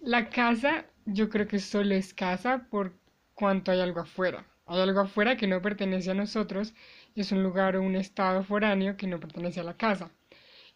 La 0.00 0.28
casa, 0.30 0.86
yo 1.04 1.28
creo 1.28 1.46
que 1.46 1.58
solo 1.58 1.94
es 1.94 2.14
casa 2.14 2.66
por 2.70 2.92
cuanto 3.34 3.72
hay 3.72 3.80
algo 3.80 4.00
afuera. 4.00 4.46
Hay 4.66 4.80
algo 4.80 5.00
afuera 5.00 5.36
que 5.36 5.46
no 5.46 5.62
pertenece 5.62 6.10
a 6.10 6.14
nosotros 6.14 6.74
y 7.14 7.20
es 7.20 7.32
un 7.32 7.42
lugar 7.42 7.76
o 7.76 7.82
un 7.82 7.96
estado 7.96 8.42
foráneo 8.44 8.96
que 8.96 9.06
no 9.06 9.20
pertenece 9.20 9.60
a 9.60 9.64
la 9.64 9.76
casa. 9.76 10.10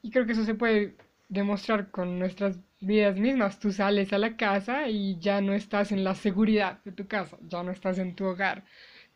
Y 0.02 0.10
creo 0.10 0.26
que 0.26 0.32
eso 0.32 0.44
se 0.44 0.54
puede 0.54 0.96
demostrar 1.28 1.90
con 1.90 2.18
nuestras 2.18 2.58
vidas 2.80 3.16
mismas. 3.18 3.58
Tú 3.58 3.72
sales 3.72 4.12
a 4.12 4.18
la 4.18 4.36
casa 4.36 4.88
y 4.88 5.18
ya 5.20 5.40
no 5.40 5.52
estás 5.54 5.92
en 5.92 6.04
la 6.04 6.14
seguridad 6.14 6.82
de 6.84 6.92
tu 6.92 7.06
casa, 7.08 7.36
ya 7.42 7.62
no 7.62 7.72
estás 7.72 7.98
en 7.98 8.14
tu 8.14 8.24
hogar 8.24 8.64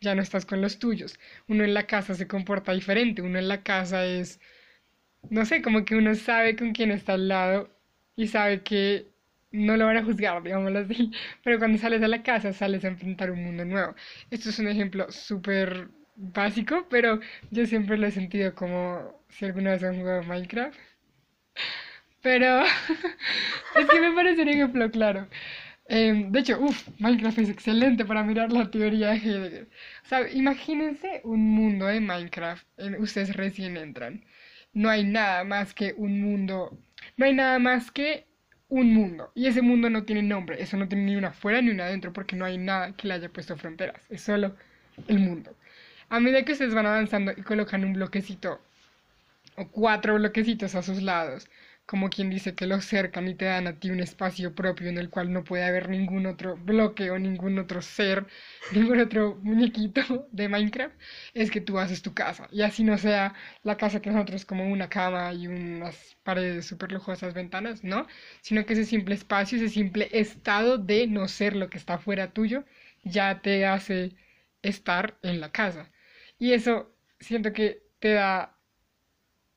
ya 0.05 0.15
no 0.15 0.23
estás 0.23 0.47
con 0.47 0.61
los 0.61 0.79
tuyos. 0.79 1.19
Uno 1.49 1.65
en 1.65 1.75
la 1.75 1.87
casa 1.87 2.15
se 2.15 2.29
comporta 2.29 2.73
diferente, 2.73 3.23
uno 3.23 3.39
en 3.39 3.49
la 3.49 3.63
casa 3.63 4.05
es, 4.07 4.41
no 5.31 5.45
sé, 5.45 5.63
como 5.63 5.85
que 5.85 5.97
uno 5.97 6.15
sabe 6.15 6.57
con 6.57 6.73
quién 6.73 6.91
está 6.91 7.15
al 7.15 7.29
lado 7.29 7.71
y 8.17 8.29
sabe 8.29 8.63
que 8.63 9.09
no 9.53 9.77
lo 9.77 9.87
van 9.87 9.97
a 9.99 10.05
juzgar, 10.05 10.43
digámoslo 10.43 10.81
así, 10.81 11.11
pero 11.45 11.59
cuando 11.59 11.79
sales 11.79 12.03
a 12.03 12.09
la 12.09 12.23
casa 12.23 12.53
sales 12.53 12.85
a 12.85 12.89
enfrentar 12.89 13.31
un 13.31 13.45
mundo 13.45 13.65
nuevo. 13.65 13.95
Esto 14.31 14.51
es 14.51 14.59
un 14.59 14.69
ejemplo 14.69 15.11
súper 15.11 15.89
básico, 16.17 16.87
pero 16.91 17.21
yo 17.51 17.67
siempre 17.67 17.97
lo 17.97 18.07
he 18.07 18.11
sentido 18.11 18.55
como 18.55 19.23
si 19.29 19.45
alguna 19.45 19.73
vez 19.73 19.83
han 19.85 19.99
jugado 19.99 20.23
Minecraft. 20.25 20.79
Pero 22.23 22.63
es 23.77 23.87
que 23.87 24.01
me 24.01 24.13
parece 24.15 24.43
un 24.43 24.49
ejemplo 24.49 24.91
claro. 24.91 25.29
Em, 25.89 26.33
de 26.33 26.41
hecho, 26.41 26.59
uff, 26.61 26.89
Minecraft 26.99 27.39
es 27.39 27.51
excelente 27.51 28.05
para 28.07 28.23
mirar 28.23 28.51
la 28.53 28.71
teoría 28.71 29.11
de 29.11 29.17
Heidegger. 29.19 29.69
O 30.05 30.09
sea, 30.09 30.31
imagínense 30.31 31.21
un 31.25 31.41
mundo 31.51 31.87
de 31.87 32.01
Minecraft, 32.01 32.67
en, 32.79 32.95
ustedes 33.01 33.37
recién 33.37 33.77
entran. 33.77 34.25
No 34.75 34.91
hay 34.91 35.05
nada 35.05 35.45
más 35.45 35.73
que 35.75 35.95
un 35.97 36.21
mundo, 36.21 36.77
no 37.17 37.25
hay 37.25 37.33
nada 37.35 37.59
más 37.59 37.91
que 37.91 38.27
un 38.69 38.93
mundo. 38.93 39.31
Y 39.35 39.47
ese 39.47 39.63
mundo 39.63 39.89
no 39.91 40.05
tiene 40.05 40.23
nombre, 40.23 40.61
eso 40.63 40.77
no 40.77 40.89
tiene 40.89 41.05
ni 41.05 41.17
una 41.17 41.29
afuera 41.29 41.63
ni 41.63 41.71
una 41.71 41.85
adentro, 41.85 42.13
porque 42.13 42.37
no 42.37 42.45
hay 42.45 42.59
nada 42.59 42.93
que 42.97 43.09
le 43.09 43.15
haya 43.15 43.29
puesto 43.29 43.57
fronteras, 43.57 44.03
es 44.11 44.23
solo 44.23 44.57
el 45.09 45.19
mundo. 45.21 45.57
A 46.09 46.21
medida 46.21 46.45
que 46.45 46.53
ustedes 46.53 46.75
van 46.75 46.87
avanzando 46.87 47.33
y 47.37 47.43
colocan 47.43 47.85
un 47.85 47.95
bloquecito 47.95 48.61
o 49.57 49.69
cuatro 49.69 50.15
bloquecitos 50.17 50.75
a 50.75 50.83
sus 50.83 51.03
lados, 51.03 51.49
como 51.87 52.09
quien 52.09 52.31
dice 52.31 52.55
que 52.55 52.67
los 52.67 52.87
cercan 52.87 53.29
y 53.29 53.35
te 53.35 53.45
dan 53.45 53.67
a 53.67 53.79
ti 53.79 53.91
un 53.91 54.01
espacio 54.01 54.55
propio 54.55 54.89
en 54.89 54.97
el 54.99 55.11
cual 55.11 55.33
no 55.33 55.45
puede 55.45 55.65
haber 55.65 55.89
ningún 55.91 56.27
otro 56.27 56.57
bloque 56.57 57.11
o 57.11 57.19
ningún 57.19 57.59
otro 57.59 57.83
ser, 57.83 58.27
ningún 58.73 59.01
otro 59.01 59.39
muñequito 59.43 60.29
de 60.33 60.49
Minecraft, 60.49 60.95
es 61.35 61.51
que 61.51 61.61
tú 61.61 61.79
haces 61.79 62.03
tu 62.03 62.15
casa. 62.15 62.49
Y 62.51 62.63
así 62.63 62.85
no 62.85 62.97
sea 62.99 63.35
la 63.63 63.77
casa 63.77 64.01
que 64.01 64.11
nosotros 64.11 64.45
como 64.47 64.67
una 64.71 64.89
cama 64.89 65.33
y 65.35 65.47
unas 65.47 66.17
paredes 66.23 66.67
súper 66.67 66.93
lujosas 66.93 67.35
ventanas, 67.35 67.85
¿no? 67.85 68.07
Sino 68.41 68.65
que 68.65 68.73
ese 68.75 68.85
simple 68.87 69.15
espacio, 69.15 69.59
ese 69.59 69.69
simple 69.69 70.09
estado 70.13 70.79
de 70.79 71.07
no 71.07 71.29
ser 71.29 71.55
lo 71.57 71.69
que 71.71 71.79
está 71.79 71.99
fuera 71.99 72.33
tuyo, 72.33 72.65
ya 73.03 73.41
te 73.43 73.67
hace 73.67 74.17
estar 74.63 75.19
en 75.23 75.41
la 75.41 75.53
casa. 75.53 75.91
Y 76.39 76.53
eso 76.53 76.95
siento 77.21 77.53
que 77.53 77.83
te 77.99 78.13
da 78.15 78.57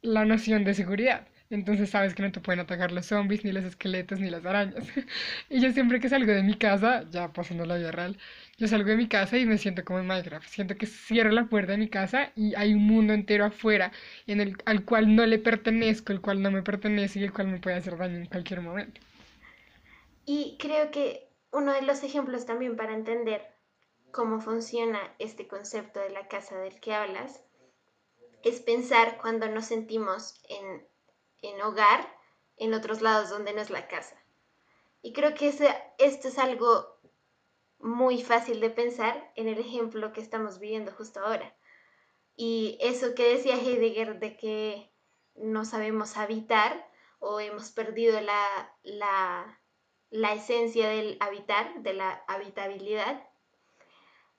la 0.01 0.25
noción 0.25 0.63
de 0.63 0.74
seguridad 0.74 1.27
entonces 1.50 1.89
sabes 1.89 2.13
que 2.13 2.24
no 2.24 2.32
te 2.32 2.39
pueden 2.39 2.60
atacar 2.60 2.92
los 2.92 3.06
zombies, 3.06 3.46
ni 3.46 3.51
los 3.51 3.63
esqueletos, 3.63 4.20
ni 4.20 4.30
las 4.30 4.46
arañas. 4.46 4.86
y 5.50 5.62
yo 5.62 5.72
siempre 5.72 6.00
que 6.00 6.10
salgo 6.10 6.32
de 6.32 6.44
mi 6.44 6.56
casa, 6.56 7.06
ya 7.10 7.32
pasando 7.32 7.66
la 7.66 7.77
vida 7.77 7.92
real, 7.92 8.18
yo 8.58 8.68
salgo 8.68 8.89
de 8.89 8.98
mi 8.98 9.08
casa 9.08 9.38
y 9.38 9.46
me 9.46 9.58
siento 9.58 9.86
como 9.86 10.00
en 10.00 10.08
Minecraft. 10.08 10.48
Siento 10.50 10.75
que 10.75 10.86
cierro 10.86 11.32
la 11.32 11.46
puerta 11.46 11.74
de 11.74 11.77
mi 11.77 11.89
casa 11.89 12.32
y 12.36 12.56
hay 12.56 12.74
un 12.74 12.86
mundo 12.86 13.13
entero 13.13 13.46
afuera 13.46 13.92
en 14.25 14.42
el, 14.42 14.58
al 14.66 14.84
cual 14.84 15.16
no 15.16 15.25
le 15.25 15.39
pertenezco, 15.39 16.12
el 16.12 16.22
cual 16.22 16.42
no 16.42 16.51
me 16.51 16.63
pertenece 16.63 17.20
y 17.20 17.24
el 17.24 17.34
cual 17.34 17.48
me 17.48 17.60
puede 17.60 17.77
hacer 17.77 17.98
daño 17.98 18.18
en 18.18 18.25
cualquier 18.25 18.62
momento. 18.62 19.00
Y 20.25 20.58
creo 20.60 20.92
que 20.92 21.30
uno 21.51 21.74
de 21.74 21.82
los 21.82 22.04
ejemplos 22.04 22.46
también 22.46 22.75
para 22.75 22.94
entender 22.94 23.42
cómo 24.12 24.39
funciona 24.39 25.00
este 25.20 25.48
concepto 25.48 26.00
de 26.00 26.10
la 26.10 26.27
casa 26.27 26.58
del 26.58 26.80
que 26.80 26.94
hablas 26.94 27.42
es 28.44 28.60
pensar 28.60 29.18
cuando 29.22 29.48
nos 29.48 29.66
sentimos 29.66 30.42
en 30.50 30.88
en 31.48 31.62
hogar 31.62 32.16
en 32.58 32.74
otros 32.74 33.01
lados 33.01 33.30
donde 33.30 33.54
no 33.54 33.62
es 33.62 33.70
la 33.70 33.88
casa. 33.88 34.16
Y 35.01 35.13
creo 35.13 35.34
que 35.34 35.48
esto 35.48 36.27
es 36.27 36.38
algo 36.39 36.98
muy 37.80 38.22
fácil 38.24 38.60
de 38.60 38.70
pensar 38.70 39.32
en 39.36 39.48
el 39.48 39.60
ejemplo 39.60 40.12
que 40.12 40.22
estamos 40.22 40.60
viviendo 40.60 40.92
justo 40.92 41.20
ahora. 41.20 41.56
Y 42.36 42.77
eso 42.82 43.16
que 43.16 43.34
decía 43.34 43.56
Heidegger 43.56 44.20
de 44.20 44.38
que 44.38 44.92
no 45.36 45.66
sabemos 45.66 46.18
habitar 46.18 46.88
o 47.20 47.39
hemos 47.39 47.72
perdido 47.72 48.20
la, 48.22 48.46
la, 48.84 50.34
esencia 50.34 50.89
del 50.89 51.18
habitar, 51.20 51.82
de 51.82 51.94
la 51.94 52.24
habitabilidad, 52.27 53.27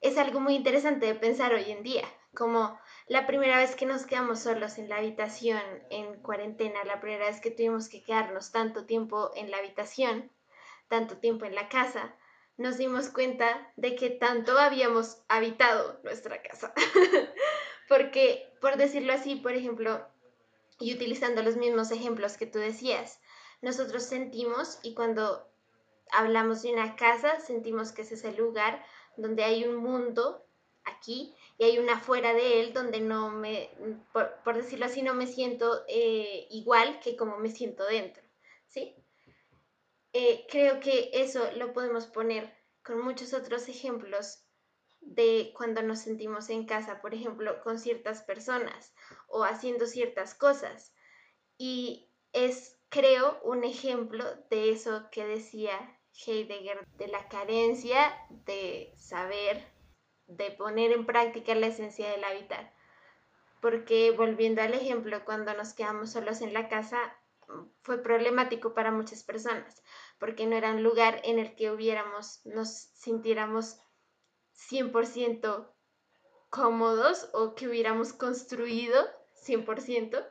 es 0.00 0.17
algo 0.17 0.38
muy 0.38 0.55
interesante 0.55 1.07
de 1.07 1.15
pensar 1.15 1.55
hoy 1.55 1.71
en 1.71 1.83
día. 1.83 2.05
Como 2.35 2.78
la 3.06 3.26
primera 3.26 3.56
vez 3.56 3.75
que 3.75 3.87
nos 3.87 4.06
quedamos 4.06 4.40
solos 4.40 4.78
en 4.78 4.88
la 4.88 4.97
habitación 4.97 5.62
en 5.90 6.20
cuarentena, 6.23 6.85
la 6.85 7.00
primera 7.00 7.26
vez 7.26 7.40
que 7.40 7.50
tuvimos 7.50 7.88
que 7.88 8.02
quedarnos 8.02 8.52
tanto 8.52 8.85
tiempo 8.85 9.30
en 9.35 9.50
la 9.50 9.58
habitación, 9.58 10.30
tanto 10.88 11.16
tiempo 11.16 11.44
en 11.44 11.54
la 11.54 11.68
casa, 11.68 12.14
nos 12.58 12.76
dimos 12.76 13.08
cuenta 13.08 13.73
de 13.76 13.94
que 13.94 14.11
tanto 14.11 14.58
habíamos 14.58 15.23
habitado 15.28 16.00
nuestra 16.02 16.42
casa. 16.42 16.75
Porque, 17.88 18.52
por 18.61 18.76
decirlo 18.76 19.12
así, 19.12 19.37
por 19.37 19.52
ejemplo, 19.52 20.06
y 20.78 20.94
utilizando 20.94 21.42
los 21.42 21.56
mismos 21.56 21.90
ejemplos 21.90 22.37
que 22.37 22.47
tú 22.47 22.58
decías, 22.58 23.20
nosotros 23.62 24.02
sentimos 24.02 24.78
y 24.82 24.94
cuando 24.94 25.49
hablamos 26.12 26.62
de 26.62 26.73
una 26.73 26.97
casa, 26.97 27.40
sentimos 27.40 27.92
que 27.92 28.02
ese 28.02 28.14
es 28.14 28.25
el 28.25 28.37
lugar 28.37 28.85
donde 29.16 29.44
hay 29.44 29.64
un 29.64 29.76
mundo 29.76 30.44
aquí 30.88 31.35
y 31.59 31.64
hay 31.64 31.78
una 31.78 32.00
fuera 32.00 32.33
de 32.35 32.61
él 32.61 32.73
donde 32.73 33.00
no 33.00 33.30
me, 33.30 33.71
por, 34.12 34.57
decirlo 34.57 34.87
así, 34.87 35.02
no 35.02 35.14
me 35.14 35.26
siento 35.26 35.85
eh, 35.88 36.47
igual 36.50 37.00
que 37.00 37.16
como 37.16 37.38
me 37.38 37.50
siento 37.50 37.85
dentro, 37.85 38.23
¿sí? 38.66 38.95
Eh, 40.12 40.47
creo 40.50 40.80
que 40.80 41.11
eso 41.12 41.50
lo 41.57 41.73
podemos 41.73 42.07
poner 42.07 42.52
con 42.83 43.02
muchos 43.02 43.35
otros 43.35 43.68
ejemplos 43.68 44.45
de 45.00 45.52
cuando 45.57 45.83
nos 45.83 46.00
sentimos 46.00 46.50
en 46.50 46.66
casa, 46.66 47.00
por 47.00 47.14
ejemplo, 47.14 47.61
con 47.62 47.78
ciertas 47.78 48.23
personas 48.23 48.95
o 49.28 49.45
haciendo 49.45 49.87
ciertas 49.87 50.35
cosas. 50.35 50.92
Y 51.57 52.11
es, 52.33 52.78
creo, 52.88 53.40
un 53.42 53.64
ejemplo 53.64 54.25
de 54.50 54.71
eso 54.71 55.09
que 55.11 55.25
decía 55.26 55.99
Heidegger, 56.26 56.87
de 56.97 57.09
la 57.09 57.28
carencia 57.28 58.14
de 58.45 58.92
saber, 58.97 59.64
de 60.28 60.52
poner 60.52 60.92
en 60.92 61.06
práctica 61.06 61.54
la 61.54 61.66
esencia 61.66 62.11
del 62.11 62.23
habitar. 62.23 62.73
Porque 63.61 64.12
volviendo 64.12 64.62
al 64.62 64.75
ejemplo, 64.75 65.25
cuando 65.25 65.52
nos 65.54 65.75
quedamos 65.75 66.12
solos 66.12 66.42
en 66.42 66.54
la 66.54 66.68
casa, 66.68 66.99
fue 67.82 68.02
problemático 68.02 68.75
para 68.75 68.92
muchas 68.92 69.25
personas, 69.25 69.82
porque 70.18 70.47
no 70.47 70.54
era 70.54 70.70
un 70.70 70.82
lugar 70.82 71.20
en 71.25 71.38
el 71.38 71.56
que 71.56 71.70
hubiéramos, 71.70 72.40
nos 72.44 72.68
sintiéramos 72.68 73.80
100% 74.70 75.73
cómodos 76.50 77.30
o 77.32 77.54
que 77.54 77.68
hubiéramos 77.68 78.12
construido 78.12 79.08
100% 79.47 80.26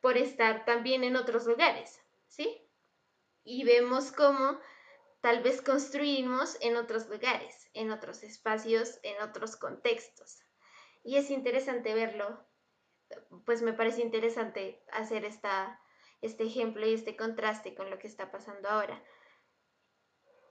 por 0.00 0.16
estar 0.16 0.64
también 0.64 1.04
en 1.04 1.16
otros 1.16 1.46
lugares, 1.46 2.00
¿sí? 2.26 2.62
Y 3.44 3.64
vemos 3.64 4.12
cómo 4.12 4.58
tal 5.20 5.42
vez 5.42 5.62
construimos 5.62 6.56
en 6.60 6.76
otros 6.76 7.08
lugares, 7.08 7.68
en 7.74 7.90
otros 7.90 8.22
espacios, 8.22 8.98
en 9.02 9.20
otros 9.22 9.56
contextos. 9.56 10.42
Y 11.02 11.16
es 11.16 11.30
interesante 11.30 11.94
verlo, 11.94 12.46
pues 13.44 13.62
me 13.62 13.72
parece 13.72 14.02
interesante 14.02 14.82
hacer 14.92 15.24
esta, 15.24 15.80
este 16.20 16.44
ejemplo 16.44 16.86
y 16.86 16.94
este 16.94 17.16
contraste 17.16 17.74
con 17.74 17.90
lo 17.90 17.98
que 17.98 18.06
está 18.06 18.30
pasando 18.30 18.68
ahora. 18.68 19.02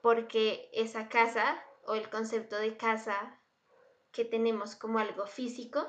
Porque 0.02 0.70
esa 0.74 1.10
casa 1.10 1.64
o 1.84 1.96
el 1.96 2.10
concepto 2.10 2.58
de 2.58 2.78
casa 2.78 3.42
que 4.12 4.26
tenemos 4.26 4.76
como 4.76 5.00
algo 5.00 5.28
físico, 5.28 5.88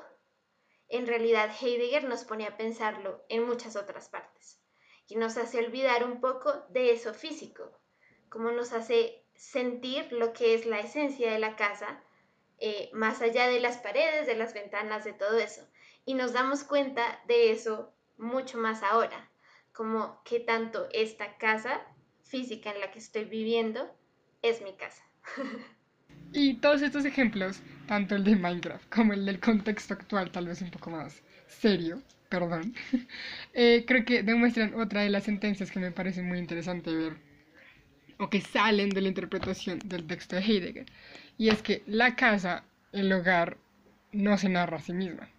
en 0.87 1.05
realidad 1.05 1.51
Heidegger 1.61 2.05
nos 2.05 2.23
pone 2.23 2.47
a 2.47 2.57
pensarlo 2.57 3.23
en 3.29 3.45
muchas 3.45 3.75
otras 3.75 4.09
partes 4.09 4.61
y 5.07 5.15
nos 5.15 5.37
hace 5.37 5.59
olvidar 5.59 6.03
un 6.03 6.21
poco 6.21 6.53
de 6.69 6.91
eso 6.91 7.13
físico, 7.13 7.78
como 8.29 8.51
nos 8.51 8.73
hace 8.73 9.23
sentir 9.35 10.11
lo 10.11 10.33
que 10.33 10.53
es 10.53 10.65
la 10.65 10.79
esencia 10.79 11.31
de 11.31 11.39
la 11.39 11.55
casa, 11.55 12.01
eh, 12.59 12.89
más 12.93 13.21
allá 13.21 13.47
de 13.47 13.59
las 13.59 13.77
paredes, 13.77 14.27
de 14.27 14.35
las 14.35 14.53
ventanas, 14.53 15.05
de 15.05 15.13
todo 15.13 15.37
eso. 15.37 15.67
Y 16.05 16.13
nos 16.13 16.33
damos 16.33 16.63
cuenta 16.63 17.21
de 17.27 17.51
eso 17.51 17.93
mucho 18.17 18.57
más 18.57 18.83
ahora, 18.83 19.29
como 19.73 20.21
que 20.23 20.39
tanto 20.39 20.87
esta 20.91 21.37
casa 21.37 21.81
física 22.23 22.71
en 22.71 22.81
la 22.81 22.91
que 22.91 22.99
estoy 22.99 23.25
viviendo 23.25 23.89
es 24.41 24.61
mi 24.61 24.73
casa. 24.73 25.03
Y 26.31 26.55
todos 26.55 26.83
estos 26.83 27.05
ejemplos, 27.05 27.59
tanto 27.87 28.15
el 28.15 28.23
de 28.23 28.35
Minecraft 28.35 28.87
como 28.93 29.13
el 29.13 29.25
del 29.25 29.39
contexto 29.39 29.95
actual, 29.95 30.31
tal 30.31 30.47
vez 30.47 30.61
un 30.61 30.69
poco 30.69 30.91
más 30.91 31.23
serio, 31.47 32.03
perdón, 32.29 32.75
eh, 33.53 33.83
creo 33.87 34.05
que 34.05 34.21
demuestran 34.21 34.75
otra 34.75 35.01
de 35.01 35.09
las 35.09 35.23
sentencias 35.23 35.71
que 35.71 35.79
me 35.79 35.91
parece 35.91 36.21
muy 36.21 36.37
interesante 36.37 36.93
ver, 36.93 37.17
o 38.19 38.29
que 38.29 38.41
salen 38.41 38.89
de 38.89 39.01
la 39.01 39.07
interpretación 39.07 39.79
del 39.85 40.05
texto 40.05 40.35
de 40.35 40.41
Heidegger, 40.41 40.85
y 41.37 41.49
es 41.49 41.61
que 41.61 41.83
la 41.87 42.15
casa, 42.15 42.63
el 42.91 43.11
hogar, 43.13 43.57
no 44.11 44.37
se 44.37 44.49
narra 44.49 44.77
a 44.77 44.81
sí 44.81 44.93
misma. 44.93 45.29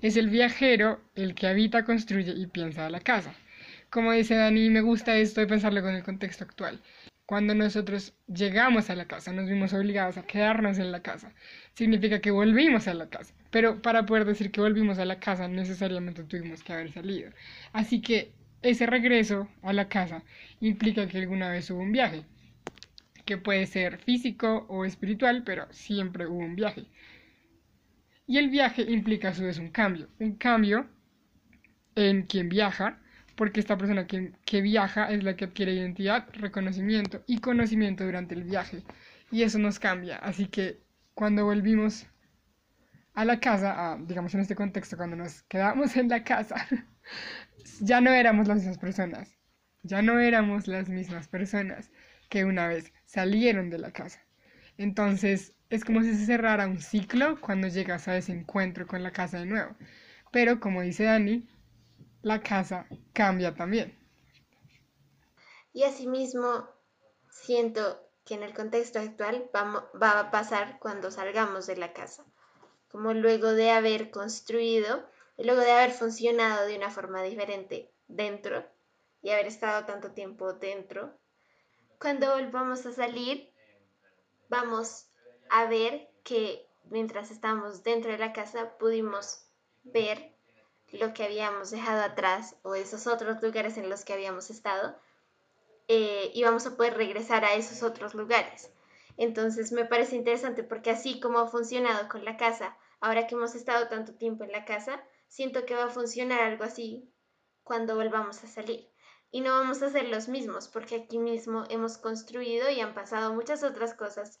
Es 0.00 0.16
el 0.16 0.28
viajero 0.28 1.00
el 1.14 1.34
que 1.34 1.46
habita, 1.46 1.84
construye 1.84 2.32
y 2.32 2.46
piensa 2.46 2.88
la 2.90 3.00
casa. 3.00 3.34
Como 3.90 4.12
dice 4.12 4.36
Dani, 4.36 4.70
me 4.70 4.80
gusta 4.80 5.16
esto 5.16 5.40
de 5.40 5.46
pensarlo 5.46 5.82
con 5.82 5.94
el 5.94 6.02
contexto 6.02 6.44
actual. 6.44 6.80
Cuando 7.26 7.54
nosotros 7.54 8.14
llegamos 8.26 8.90
a 8.90 8.94
la 8.94 9.06
casa, 9.06 9.32
nos 9.32 9.48
vimos 9.48 9.72
obligados 9.72 10.16
a 10.18 10.26
quedarnos 10.26 10.78
en 10.78 10.92
la 10.92 11.00
casa. 11.00 11.32
Significa 11.74 12.20
que 12.20 12.30
volvimos 12.30 12.86
a 12.86 12.94
la 12.94 13.08
casa. 13.08 13.34
Pero 13.50 13.80
para 13.80 14.04
poder 14.04 14.24
decir 14.24 14.50
que 14.50 14.60
volvimos 14.60 14.98
a 14.98 15.04
la 15.04 15.20
casa, 15.20 15.48
necesariamente 15.48 16.24
tuvimos 16.24 16.62
que 16.62 16.72
haber 16.72 16.92
salido. 16.92 17.30
Así 17.72 18.00
que 18.02 18.32
ese 18.64 18.86
regreso 18.86 19.48
a 19.62 19.72
la 19.72 19.88
casa 19.88 20.24
implica 20.60 21.06
que 21.06 21.18
alguna 21.18 21.50
vez 21.50 21.70
hubo 21.70 21.80
un 21.80 21.92
viaje, 21.92 22.24
que 23.24 23.38
puede 23.38 23.66
ser 23.66 23.98
físico 23.98 24.66
o 24.68 24.84
espiritual, 24.84 25.44
pero 25.44 25.66
siempre 25.70 26.26
hubo 26.26 26.38
un 26.38 26.56
viaje. 26.56 26.86
Y 28.26 28.38
el 28.38 28.48
viaje 28.48 28.82
implica 28.82 29.28
a 29.28 29.34
su 29.34 29.44
vez 29.44 29.58
un 29.58 29.70
cambio, 29.70 30.08
un 30.18 30.36
cambio 30.36 30.88
en 31.94 32.22
quien 32.22 32.48
viaja 32.48 33.00
porque 33.36 33.60
esta 33.60 33.76
persona 33.76 34.06
que, 34.06 34.32
que, 34.44 34.60
viaja 34.62 35.10
es 35.10 35.24
la 35.24 35.36
que 35.36 35.46
adquiere 35.46 35.74
identidad, 35.74 36.28
reconocimiento 36.34 37.22
y 37.26 37.38
conocimiento 37.38 38.04
durante 38.04 38.34
el 38.34 38.44
viaje. 38.44 38.82
Y 39.30 39.42
eso 39.42 39.58
nos 39.58 39.78
cambia. 39.78 40.16
Así 40.18 40.46
que 40.46 40.80
cuando 41.14 41.44
volvimos 41.44 42.06
a 43.14 43.24
la 43.24 43.40
casa, 43.40 43.98
digamos 44.00 44.34
en 44.34 44.40
este 44.40 44.54
contexto, 44.54 44.96
cuando 44.96 45.16
nos 45.16 45.42
quedamos 45.44 45.96
en 45.96 46.08
la 46.08 46.24
casa, 46.24 46.66
ya 47.80 48.00
no 48.00 48.12
éramos 48.12 48.48
las 48.48 48.58
mismas 48.58 48.78
personas. 48.78 49.36
Ya 49.82 50.02
no 50.02 50.18
éramos 50.18 50.66
las 50.66 50.88
mismas 50.88 51.28
personas 51.28 51.90
que 52.28 52.44
una 52.44 52.68
vez 52.68 52.92
salieron 53.04 53.70
de 53.70 53.78
la 53.78 53.92
casa. 53.92 54.24
Entonces 54.78 55.54
es 55.70 55.84
como 55.84 56.02
si 56.02 56.14
se 56.14 56.26
cerrara 56.26 56.66
un 56.66 56.80
ciclo 56.80 57.40
cuando 57.40 57.68
llegas 57.68 58.08
a 58.08 58.16
ese 58.16 58.32
encuentro 58.32 58.86
con 58.86 59.02
la 59.02 59.12
casa 59.12 59.38
de 59.38 59.46
nuevo. 59.46 59.74
Pero 60.32 60.60
como 60.60 60.82
dice 60.82 61.04
Dani, 61.04 61.48
la 62.22 62.40
casa 62.40 62.86
cambia 63.12 63.54
también. 63.54 63.96
Y 65.72 65.82
asimismo, 65.82 66.68
siento 67.28 68.00
que 68.24 68.34
en 68.34 68.42
el 68.42 68.54
contexto 68.54 68.98
actual 68.98 69.50
va, 69.54 70.20
a 70.20 70.30
pasar 70.30 70.78
cuando 70.78 71.10
salgamos 71.10 71.66
de 71.66 71.76
la 71.76 71.92
casa, 71.92 72.24
como 72.88 73.12
luego 73.12 73.52
de 73.52 73.70
haber 73.70 74.10
construido, 74.10 75.04
luego 75.42 75.60
de 75.60 75.72
haber 75.72 75.90
funcionado 75.90 76.66
de 76.66 76.76
una 76.76 76.90
forma 76.90 77.22
diferente 77.22 77.90
dentro 78.06 78.64
y 79.22 79.30
haber 79.30 79.46
estado 79.46 79.84
tanto 79.86 80.12
tiempo 80.12 80.52
dentro, 80.52 81.18
cuando 81.98 82.30
volvamos 82.34 82.84
a 82.86 82.92
salir, 82.92 83.52
vamos 84.48 85.08
a 85.50 85.64
ver 85.66 86.10
que 86.22 86.68
mientras 86.90 87.30
estamos 87.30 87.82
dentro 87.82 88.12
de 88.12 88.18
la 88.18 88.32
casa 88.32 88.76
pudimos 88.78 89.46
ver 89.82 90.34
lo 90.92 91.12
que 91.12 91.24
habíamos 91.24 91.70
dejado 91.70 92.02
atrás 92.02 92.56
o 92.62 92.74
esos 92.74 93.06
otros 93.06 93.42
lugares 93.42 93.76
en 93.76 93.88
los 93.88 94.04
que 94.04 94.12
habíamos 94.12 94.50
estado 94.50 94.96
eh, 95.88 96.30
y 96.34 96.44
vamos 96.44 96.66
a 96.66 96.76
poder 96.76 96.96
regresar 96.96 97.44
a 97.44 97.54
esos 97.54 97.82
otros 97.82 98.14
lugares. 98.14 98.70
Entonces 99.16 99.72
me 99.72 99.84
parece 99.84 100.16
interesante 100.16 100.62
porque 100.62 100.90
así 100.90 101.20
como 101.20 101.38
ha 101.38 101.48
funcionado 101.48 102.08
con 102.08 102.24
la 102.24 102.36
casa, 102.36 102.76
ahora 103.00 103.26
que 103.26 103.34
hemos 103.34 103.54
estado 103.54 103.88
tanto 103.88 104.14
tiempo 104.14 104.44
en 104.44 104.52
la 104.52 104.64
casa, 104.64 105.02
siento 105.34 105.66
que 105.66 105.74
va 105.74 105.86
a 105.86 105.90
funcionar 105.90 106.42
algo 106.42 106.62
así 106.62 107.12
cuando 107.64 107.96
volvamos 107.96 108.44
a 108.44 108.46
salir. 108.46 108.88
Y 109.32 109.40
no 109.40 109.50
vamos 109.50 109.82
a 109.82 109.90
ser 109.90 110.08
los 110.08 110.28
mismos 110.28 110.68
porque 110.68 110.94
aquí 110.94 111.18
mismo 111.18 111.64
hemos 111.70 111.98
construido 111.98 112.70
y 112.70 112.80
han 112.80 112.94
pasado 112.94 113.34
muchas 113.34 113.64
otras 113.64 113.94
cosas 113.94 114.40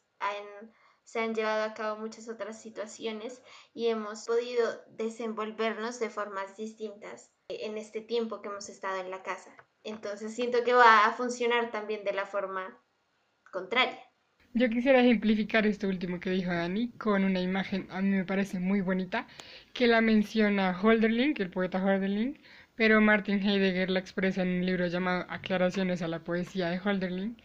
se 1.02 1.18
han 1.18 1.34
llevado 1.34 1.64
a 1.64 1.74
cabo 1.74 1.98
muchas 1.98 2.28
otras 2.28 2.62
situaciones 2.62 3.42
y 3.72 3.88
hemos 3.88 4.24
podido 4.24 4.84
desenvolvernos 4.86 5.98
de 5.98 6.10
formas 6.10 6.56
distintas 6.56 7.32
en 7.48 7.76
este 7.76 8.00
tiempo 8.00 8.40
que 8.40 8.48
hemos 8.48 8.68
estado 8.68 8.98
en 9.00 9.10
la 9.10 9.24
casa. 9.24 9.50
Entonces 9.82 10.32
siento 10.32 10.62
que 10.62 10.74
va 10.74 11.06
a 11.06 11.12
funcionar 11.12 11.72
también 11.72 12.04
de 12.04 12.12
la 12.12 12.24
forma 12.24 12.80
contraria. 13.50 14.00
Yo 14.54 14.70
quisiera 14.70 15.00
ejemplificar 15.00 15.66
esto 15.66 15.88
último 15.88 16.20
que 16.20 16.30
dijo 16.30 16.50
Dani 16.52 16.88
con 16.92 17.24
una 17.24 17.40
imagen, 17.40 17.86
a 17.90 18.00
mí 18.00 18.10
me 18.10 18.24
parece 18.24 18.58
muy 18.60 18.80
bonita, 18.80 19.26
que 19.72 19.86
la 19.86 20.00
menciona 20.00 20.78
Holderlin, 20.80 21.34
el 21.38 21.50
poeta 21.50 21.84
Holderlin, 21.84 22.38
pero 22.74 23.00
Martin 23.00 23.42
Heidegger 23.42 23.90
la 23.90 24.00
expresa 24.00 24.42
en 24.42 24.48
un 24.48 24.66
libro 24.66 24.86
llamado 24.86 25.26
Aclaraciones 25.28 26.02
a 26.02 26.08
la 26.08 26.20
poesía 26.20 26.70
de 26.70 26.80
Holderlin, 26.80 27.36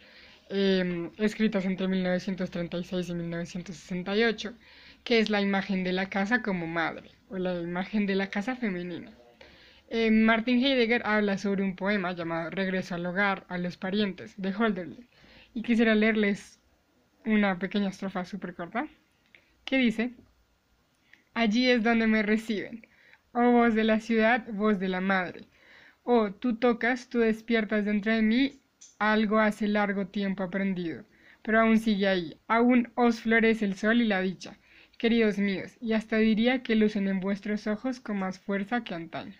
Em, 0.52 1.12
escritas 1.18 1.64
entre 1.64 1.86
1936 1.86 3.08
y 3.08 3.14
1968, 3.14 4.52
que 5.04 5.20
es 5.20 5.30
la 5.30 5.40
imagen 5.40 5.84
de 5.84 5.92
la 5.92 6.08
casa 6.08 6.42
como 6.42 6.66
madre, 6.66 7.12
o 7.28 7.38
la 7.38 7.54
imagen 7.60 8.04
de 8.06 8.16
la 8.16 8.30
casa 8.30 8.56
femenina. 8.56 9.12
Eh, 9.88 10.10
Martin 10.10 10.64
Heidegger 10.64 11.02
habla 11.04 11.38
sobre 11.38 11.62
un 11.62 11.76
poema 11.76 12.12
llamado 12.14 12.50
Regreso 12.50 12.94
al 12.96 13.06
hogar, 13.06 13.44
a 13.48 13.58
los 13.58 13.76
parientes, 13.76 14.34
de 14.36 14.50
Hölderlin, 14.52 15.08
y 15.54 15.62
quisiera 15.62 15.94
leerles 15.94 16.59
una 17.30 17.58
pequeña 17.58 17.88
estrofa 17.88 18.24
súper 18.24 18.54
corta, 18.54 18.88
que 19.64 19.78
dice, 19.78 20.14
Allí 21.34 21.70
es 21.70 21.82
donde 21.82 22.06
me 22.06 22.22
reciben, 22.22 22.86
oh 23.32 23.52
voz 23.52 23.74
de 23.74 23.84
la 23.84 24.00
ciudad, 24.00 24.46
voz 24.52 24.78
de 24.78 24.88
la 24.88 25.00
madre, 25.00 25.48
oh, 26.04 26.32
tú 26.32 26.56
tocas, 26.56 27.08
tú 27.08 27.20
despiertas 27.20 27.84
dentro 27.84 28.12
de 28.12 28.22
mí 28.22 28.60
algo 28.98 29.38
hace 29.38 29.68
largo 29.68 30.06
tiempo 30.08 30.42
aprendido 30.42 31.04
pero 31.42 31.60
aún 31.60 31.78
sigue 31.78 32.06
ahí, 32.08 32.40
aún 32.48 32.92
os 32.94 33.20
florece 33.20 33.64
el 33.64 33.74
sol 33.74 34.00
y 34.00 34.06
la 34.06 34.20
dicha, 34.20 34.58
queridos 34.98 35.38
míos, 35.38 35.76
y 35.80 35.92
hasta 35.94 36.18
diría 36.18 36.62
que 36.62 36.74
lucen 36.74 37.08
en 37.08 37.20
vuestros 37.20 37.66
ojos 37.66 38.00
con 38.00 38.18
más 38.18 38.38
fuerza 38.38 38.84
que 38.84 38.94
antaño. 38.94 39.36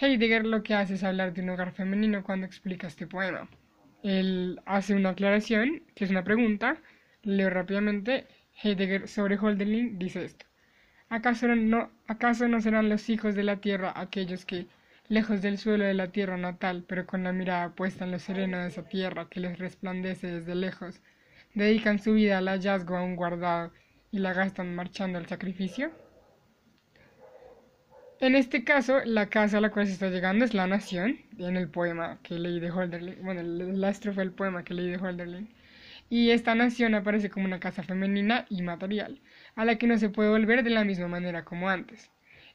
Heidegger 0.00 0.46
lo 0.46 0.62
que 0.62 0.74
hace 0.74 0.94
es 0.94 1.04
hablar 1.04 1.34
de 1.34 1.42
un 1.42 1.50
hogar 1.50 1.72
femenino 1.72 2.24
cuando 2.24 2.46
explica 2.46 2.86
este 2.86 3.06
poema. 3.06 3.48
Él 4.02 4.60
hace 4.66 4.94
una 4.94 5.10
aclaración, 5.10 5.82
que 5.94 6.04
es 6.04 6.10
una 6.10 6.24
pregunta, 6.24 6.80
leo 7.22 7.50
rápidamente, 7.50 8.26
Heidegger 8.62 9.08
sobre 9.08 9.38
Holderlin 9.38 9.98
dice 9.98 10.24
esto. 10.24 10.46
¿Acaso 11.08 11.48
no, 11.48 11.90
¿Acaso 12.06 12.48
no 12.48 12.60
serán 12.60 12.88
los 12.88 13.08
hijos 13.10 13.34
de 13.34 13.42
la 13.44 13.56
tierra 13.60 13.92
aquellos 13.94 14.44
que 14.46 14.66
lejos 15.08 15.42
del 15.42 15.58
suelo 15.58 15.84
de 15.84 15.94
la 15.94 16.12
tierra 16.12 16.36
natal, 16.36 16.84
pero 16.86 17.04
con 17.06 17.24
la 17.24 17.32
mirada 17.32 17.74
puesta 17.74 18.04
en 18.04 18.12
lo 18.12 18.18
sereno 18.18 18.58
de 18.58 18.68
esa 18.68 18.88
tierra 18.88 19.28
que 19.28 19.40
les 19.40 19.58
resplandece 19.58 20.28
desde 20.28 20.54
lejos, 20.54 21.02
dedican 21.54 21.98
su 21.98 22.14
vida 22.14 22.38
al 22.38 22.48
hallazgo 22.48 22.96
aún 22.96 23.16
guardado 23.16 23.72
y 24.12 24.20
la 24.20 24.32
gastan 24.32 24.74
marchando 24.74 25.18
al 25.18 25.26
sacrificio? 25.26 25.90
En 28.20 28.36
este 28.36 28.64
caso, 28.64 29.00
la 29.04 29.30
casa 29.30 29.58
a 29.58 29.60
la 29.60 29.70
cual 29.70 29.86
se 29.86 29.94
está 29.94 30.10
llegando 30.10 30.44
es 30.44 30.52
la 30.54 30.66
nación, 30.66 31.18
en 31.38 31.56
el 31.56 31.68
poema 31.68 32.18
que 32.22 32.38
leí 32.38 32.60
de 32.60 32.70
Holderlin, 32.70 33.16
bueno, 33.22 33.42
la 33.42 33.88
estrofa 33.88 34.20
del 34.20 34.32
poema 34.32 34.62
que 34.62 34.74
leí 34.74 34.90
de 34.90 34.98
Holderlin, 34.98 35.48
y 36.10 36.30
esta 36.30 36.54
nación 36.54 36.94
aparece 36.94 37.30
como 37.30 37.46
una 37.46 37.60
casa 37.60 37.82
femenina 37.82 38.46
y 38.50 38.62
material, 38.62 39.20
a 39.56 39.64
la 39.64 39.76
que 39.78 39.86
no 39.86 39.96
se 39.98 40.10
puede 40.10 40.28
volver 40.30 40.62
de 40.64 40.70
la 40.70 40.84
misma 40.84 41.08
manera 41.08 41.44
como 41.44 41.70
antes. 41.70 42.10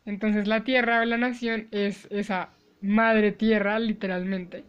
Entonces 0.06 0.48
la 0.48 0.64
tierra 0.64 1.02
o 1.02 1.06
la 1.06 1.18
nación 1.18 1.68
es 1.72 2.08
esa 2.12 2.50
madre 2.82 3.32
tierra, 3.32 3.80
literalmente. 3.80 4.66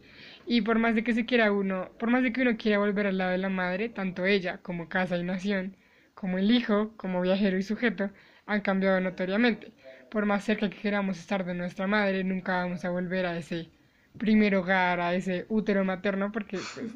Y 0.47 0.63
por 0.63 0.79
más 0.79 0.95
de 0.95 1.05
que 1.05 1.13
se 1.15 1.27
quiera 1.27 1.53
uno, 1.53 1.91
por 1.99 2.11
más 2.11 2.23
de 2.23 2.33
que 2.33 2.41
uno 2.43 2.57
quiera 2.57 2.79
volver 2.79 3.07
al 3.07 3.19
lado 3.19 3.33
de 3.33 3.39
la 3.39 3.51
madre, 3.51 3.91
tanto 3.91 4.25
ella 4.25 4.59
como 4.63 4.89
casa 4.89 5.19
y 5.19 5.23
nación, 5.25 5.77
como 6.15 6.39
el 6.39 6.51
hijo, 6.51 6.93
como 6.97 7.21
viajero 7.21 7.59
y 7.59 7.63
sujeto, 7.63 8.11
han 8.47 8.63
cambiado 8.63 9.01
notoriamente. 9.01 9.73
Por 10.17 10.25
más 10.25 10.45
cerca 10.45 10.71
que 10.71 10.79
queramos 10.79 11.19
estar 11.19 11.45
de 11.45 11.53
nuestra 11.53 11.87
madre, 11.87 12.25
nunca 12.25 12.57
vamos 12.57 12.87
a 12.87 12.89
volver 12.89 13.27
a 13.27 13.37
ese 13.37 13.69
primer 14.17 14.55
hogar, 14.55 14.99
a 14.99 15.13
ese 15.13 15.45
útero 15.51 15.85
materno, 15.85 16.33
porque 16.33 16.57
pues, 16.57 16.95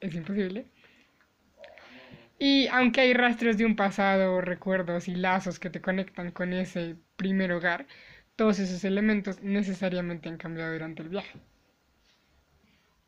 es 0.00 0.14
imposible. 0.14 0.64
Y 2.38 2.68
aunque 2.68 3.02
hay 3.02 3.12
rastros 3.12 3.58
de 3.58 3.66
un 3.66 3.76
pasado, 3.76 4.40
recuerdos 4.40 5.06
y 5.06 5.14
lazos 5.14 5.58
que 5.58 5.68
te 5.68 5.82
conectan 5.82 6.30
con 6.30 6.54
ese 6.54 6.96
primer 7.16 7.52
hogar, 7.52 7.86
todos 8.36 8.58
esos 8.58 8.82
elementos 8.84 9.42
necesariamente 9.42 10.30
han 10.30 10.38
cambiado 10.38 10.72
durante 10.72 11.02
el 11.02 11.10
viaje. 11.10 11.38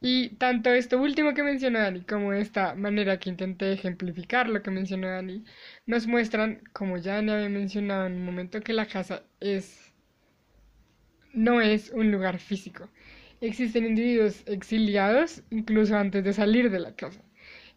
Y 0.07 0.37
tanto 0.37 0.69
esto 0.69 1.01
último 1.01 1.33
que 1.33 1.43
mencionó 1.43 1.79
Dani 1.79 2.03
como 2.03 2.35
esta 2.35 2.75
manera 2.75 3.19
que 3.19 3.31
intenté 3.31 3.73
ejemplificar 3.73 4.51
lo 4.51 4.63
que 4.63 4.71
mencionó 4.71 5.09
Dani, 5.09 5.47
nos 5.87 6.07
muestran, 6.07 6.61
como 6.75 6.99
ya 6.99 7.15
Dani 7.15 7.33
había 7.33 7.49
mencionado 7.49 8.07
en 8.07 8.17
un 8.17 8.27
momento, 8.27 8.61
que 8.61 8.75
la 8.75 8.85
casa 8.85 9.23
es 9.41 9.95
no 11.33 11.63
es 11.63 11.91
un 11.91 12.13
lugar 12.13 12.39
físico. 12.39 12.91
Existen 13.41 13.87
individuos 13.87 14.43
exiliados 14.47 15.43
incluso 15.49 15.97
antes 15.97 16.23
de 16.23 16.35
salir 16.35 16.71
de 16.71 16.81
la 16.81 16.95
casa. 16.95 17.23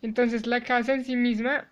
Entonces 0.02 0.48
la 0.48 0.60
casa 0.66 0.96
en 0.96 1.06
sí 1.06 1.16
misma, 1.16 1.72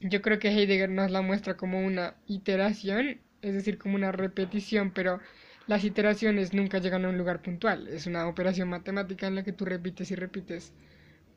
yo 0.00 0.22
creo 0.22 0.38
que 0.38 0.48
Heidegger 0.48 0.88
nos 0.88 1.10
la 1.10 1.20
muestra 1.20 1.58
como 1.58 1.84
una 1.84 2.14
iteración, 2.26 3.20
es 3.42 3.52
decir, 3.52 3.76
como 3.76 3.96
una 3.96 4.10
repetición, 4.10 4.90
pero 4.90 5.20
las 5.66 5.84
iteraciones 5.84 6.54
nunca 6.54 6.78
llegan 6.78 7.04
a 7.04 7.08
un 7.08 7.18
lugar 7.18 7.42
puntual. 7.42 7.88
Es 7.88 8.06
una 8.06 8.26
operación 8.28 8.68
matemática 8.68 9.26
en 9.26 9.34
la 9.34 9.44
que 9.44 9.52
tú 9.52 9.64
repites 9.64 10.10
y 10.10 10.14
repites 10.14 10.72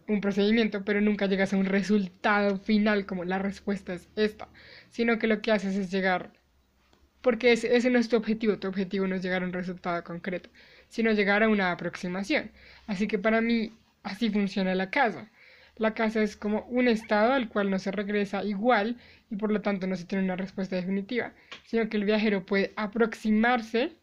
un 0.07 0.21
procedimiento, 0.21 0.83
pero 0.83 1.01
nunca 1.01 1.27
llegas 1.27 1.53
a 1.53 1.57
un 1.57 1.65
resultado 1.65 2.57
final 2.57 3.05
como 3.05 3.23
la 3.25 3.39
respuesta 3.39 3.93
es 3.93 4.09
esta, 4.15 4.49
sino 4.89 5.19
que 5.19 5.27
lo 5.27 5.41
que 5.41 5.51
haces 5.51 5.75
es 5.75 5.91
llegar, 5.91 6.33
porque 7.21 7.51
ese, 7.53 7.89
no 7.89 7.99
es 7.99 8.09
tu 8.09 8.15
objetivo, 8.17 8.57
tu 8.59 8.67
objetivo 8.67 9.07
no 9.07 9.15
es 9.15 9.23
llegar 9.23 9.43
a 9.43 9.45
un 9.45 9.53
resultado 9.53 10.03
concreto, 10.03 10.49
sino 10.87 11.11
llegar 11.11 11.43
a 11.43 11.49
una 11.49 11.71
aproximación. 11.71 12.51
Así 12.87 13.07
que 13.07 13.19
para 13.19 13.41
mí 13.41 13.77
así 14.03 14.29
funciona 14.29 14.75
la 14.75 14.89
casa. 14.89 15.31
La 15.75 15.93
casa 15.93 16.21
es 16.23 16.35
como 16.35 16.65
un 16.65 16.87
estado 16.87 17.33
al 17.33 17.49
cual 17.49 17.69
no 17.69 17.79
se 17.79 17.91
regresa 17.91 18.43
igual 18.43 18.97
y 19.29 19.35
por 19.37 19.51
lo 19.51 19.61
tanto 19.61 19.87
no 19.87 19.95
se 19.95 20.05
tiene 20.05 20.23
una 20.23 20.35
respuesta 20.35 20.75
definitiva, 20.75 21.33
sino 21.65 21.87
que 21.89 21.97
el 21.97 22.05
viajero 22.05 22.45
puede 22.45 22.73
aproximarse 22.75 23.98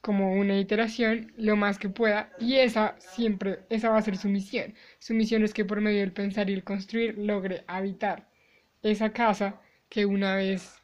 como 0.00 0.34
una 0.34 0.58
iteración 0.58 1.32
lo 1.36 1.56
más 1.56 1.78
que 1.78 1.88
pueda 1.88 2.32
y 2.38 2.56
esa 2.56 2.96
siempre, 2.98 3.60
esa 3.68 3.90
va 3.90 3.98
a 3.98 4.02
ser 4.02 4.16
su 4.16 4.28
misión. 4.28 4.74
Su 4.98 5.14
misión 5.14 5.44
es 5.44 5.54
que 5.54 5.64
por 5.64 5.80
medio 5.80 6.00
del 6.00 6.12
pensar 6.12 6.48
y 6.50 6.54
el 6.54 6.64
construir 6.64 7.18
logre 7.18 7.64
habitar 7.66 8.28
esa 8.82 9.12
casa 9.12 9.60
que 9.88 10.06
una 10.06 10.36
vez 10.36 10.80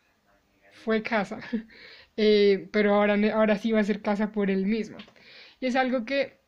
fue 0.85 1.02
casa, 1.02 1.40
eh, 2.16 2.68
pero 2.72 2.94
ahora, 2.94 3.16
ahora 3.35 3.57
sí 3.59 3.72
va 3.72 3.81
a 3.81 3.85
ser 3.85 4.02
casa 4.02 4.33
por 4.33 4.50
él 4.50 4.66
mismo. 4.66 4.98
Y 5.61 5.66
es 5.66 5.76
algo 5.76 6.05
que 6.05 6.38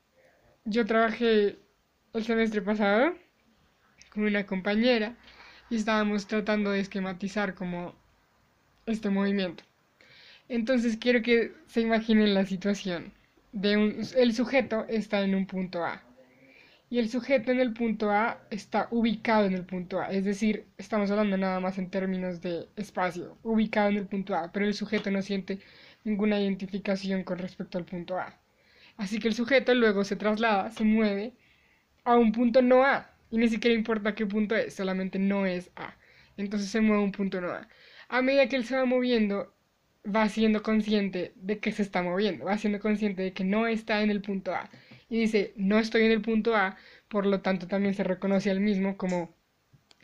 yo 0.64 0.84
trabajé 0.86 1.58
el 2.14 2.24
semestre 2.24 2.62
pasado 2.62 3.14
con 4.10 4.24
una 4.24 4.46
compañera 4.46 5.16
y 5.70 5.76
estábamos 5.76 6.26
tratando 6.26 6.70
de 6.70 6.80
esquematizar 6.80 7.54
como 7.54 7.94
este 8.86 9.10
movimiento. 9.10 9.64
Entonces 10.48 10.96
quiero 10.96 11.22
que 11.22 11.52
se 11.66 11.80
imaginen 11.80 12.34
la 12.34 12.46
situación. 12.46 13.12
De 13.52 13.76
un, 13.76 14.02
el 14.16 14.34
sujeto 14.34 14.84
está 14.88 15.22
en 15.22 15.34
un 15.34 15.46
punto 15.46 15.84
A 15.84 16.02
y 16.90 16.98
el 16.98 17.08
sujeto 17.10 17.52
en 17.52 17.60
el 17.60 17.72
punto 17.74 18.10
A 18.10 18.40
está 18.50 18.88
ubicado 18.90 19.46
en 19.46 19.54
el 19.54 19.64
punto 19.64 20.00
A, 20.00 20.10
es 20.10 20.24
decir, 20.24 20.66
estamos 20.78 21.10
hablando 21.10 21.36
nada 21.36 21.60
más 21.60 21.78
en 21.78 21.90
términos 21.90 22.40
de 22.40 22.68
espacio, 22.76 23.36
ubicado 23.42 23.90
en 23.90 23.96
el 23.98 24.06
punto 24.06 24.34
A, 24.34 24.50
pero 24.52 24.66
el 24.66 24.74
sujeto 24.74 25.10
no 25.10 25.20
siente 25.22 25.60
ninguna 26.04 26.40
identificación 26.40 27.24
con 27.24 27.38
respecto 27.38 27.78
al 27.78 27.84
punto 27.84 28.18
A. 28.18 28.38
Así 28.96 29.18
que 29.20 29.28
el 29.28 29.34
sujeto 29.34 29.74
luego 29.74 30.04
se 30.04 30.16
traslada, 30.16 30.70
se 30.70 30.84
mueve 30.84 31.34
a 32.04 32.16
un 32.16 32.32
punto 32.32 32.62
no 32.62 32.84
A, 32.84 33.10
y 33.30 33.38
ni 33.38 33.48
siquiera 33.48 33.74
importa 33.76 34.14
qué 34.14 34.26
punto 34.26 34.56
es, 34.56 34.74
solamente 34.74 35.18
no 35.18 35.46
es 35.46 35.70
A. 35.76 35.94
Entonces 36.36 36.70
se 36.70 36.80
mueve 36.80 37.02
un 37.02 37.12
punto 37.12 37.40
no 37.40 37.50
A. 37.50 37.68
A 38.08 38.22
medida 38.22 38.48
que 38.48 38.56
él 38.56 38.64
se 38.64 38.76
va 38.76 38.84
moviendo, 38.86 39.52
va 40.14 40.28
siendo 40.28 40.62
consciente 40.62 41.32
de 41.36 41.58
que 41.60 41.72
se 41.72 41.82
está 41.82 42.02
moviendo, 42.02 42.44
va 42.46 42.58
siendo 42.58 42.80
consciente 42.80 43.22
de 43.22 43.32
que 43.32 43.44
no 43.44 43.66
está 43.66 44.02
en 44.02 44.10
el 44.10 44.22
punto 44.22 44.54
A. 44.54 44.70
Y 45.08 45.20
dice, 45.20 45.52
no 45.56 45.78
estoy 45.78 46.02
en 46.04 46.12
el 46.12 46.22
punto 46.22 46.56
A, 46.56 46.76
por 47.08 47.26
lo 47.26 47.40
tanto 47.40 47.66
también 47.68 47.94
se 47.94 48.04
reconoce 48.04 48.50
al 48.50 48.60
mismo 48.60 48.96
como 48.96 49.34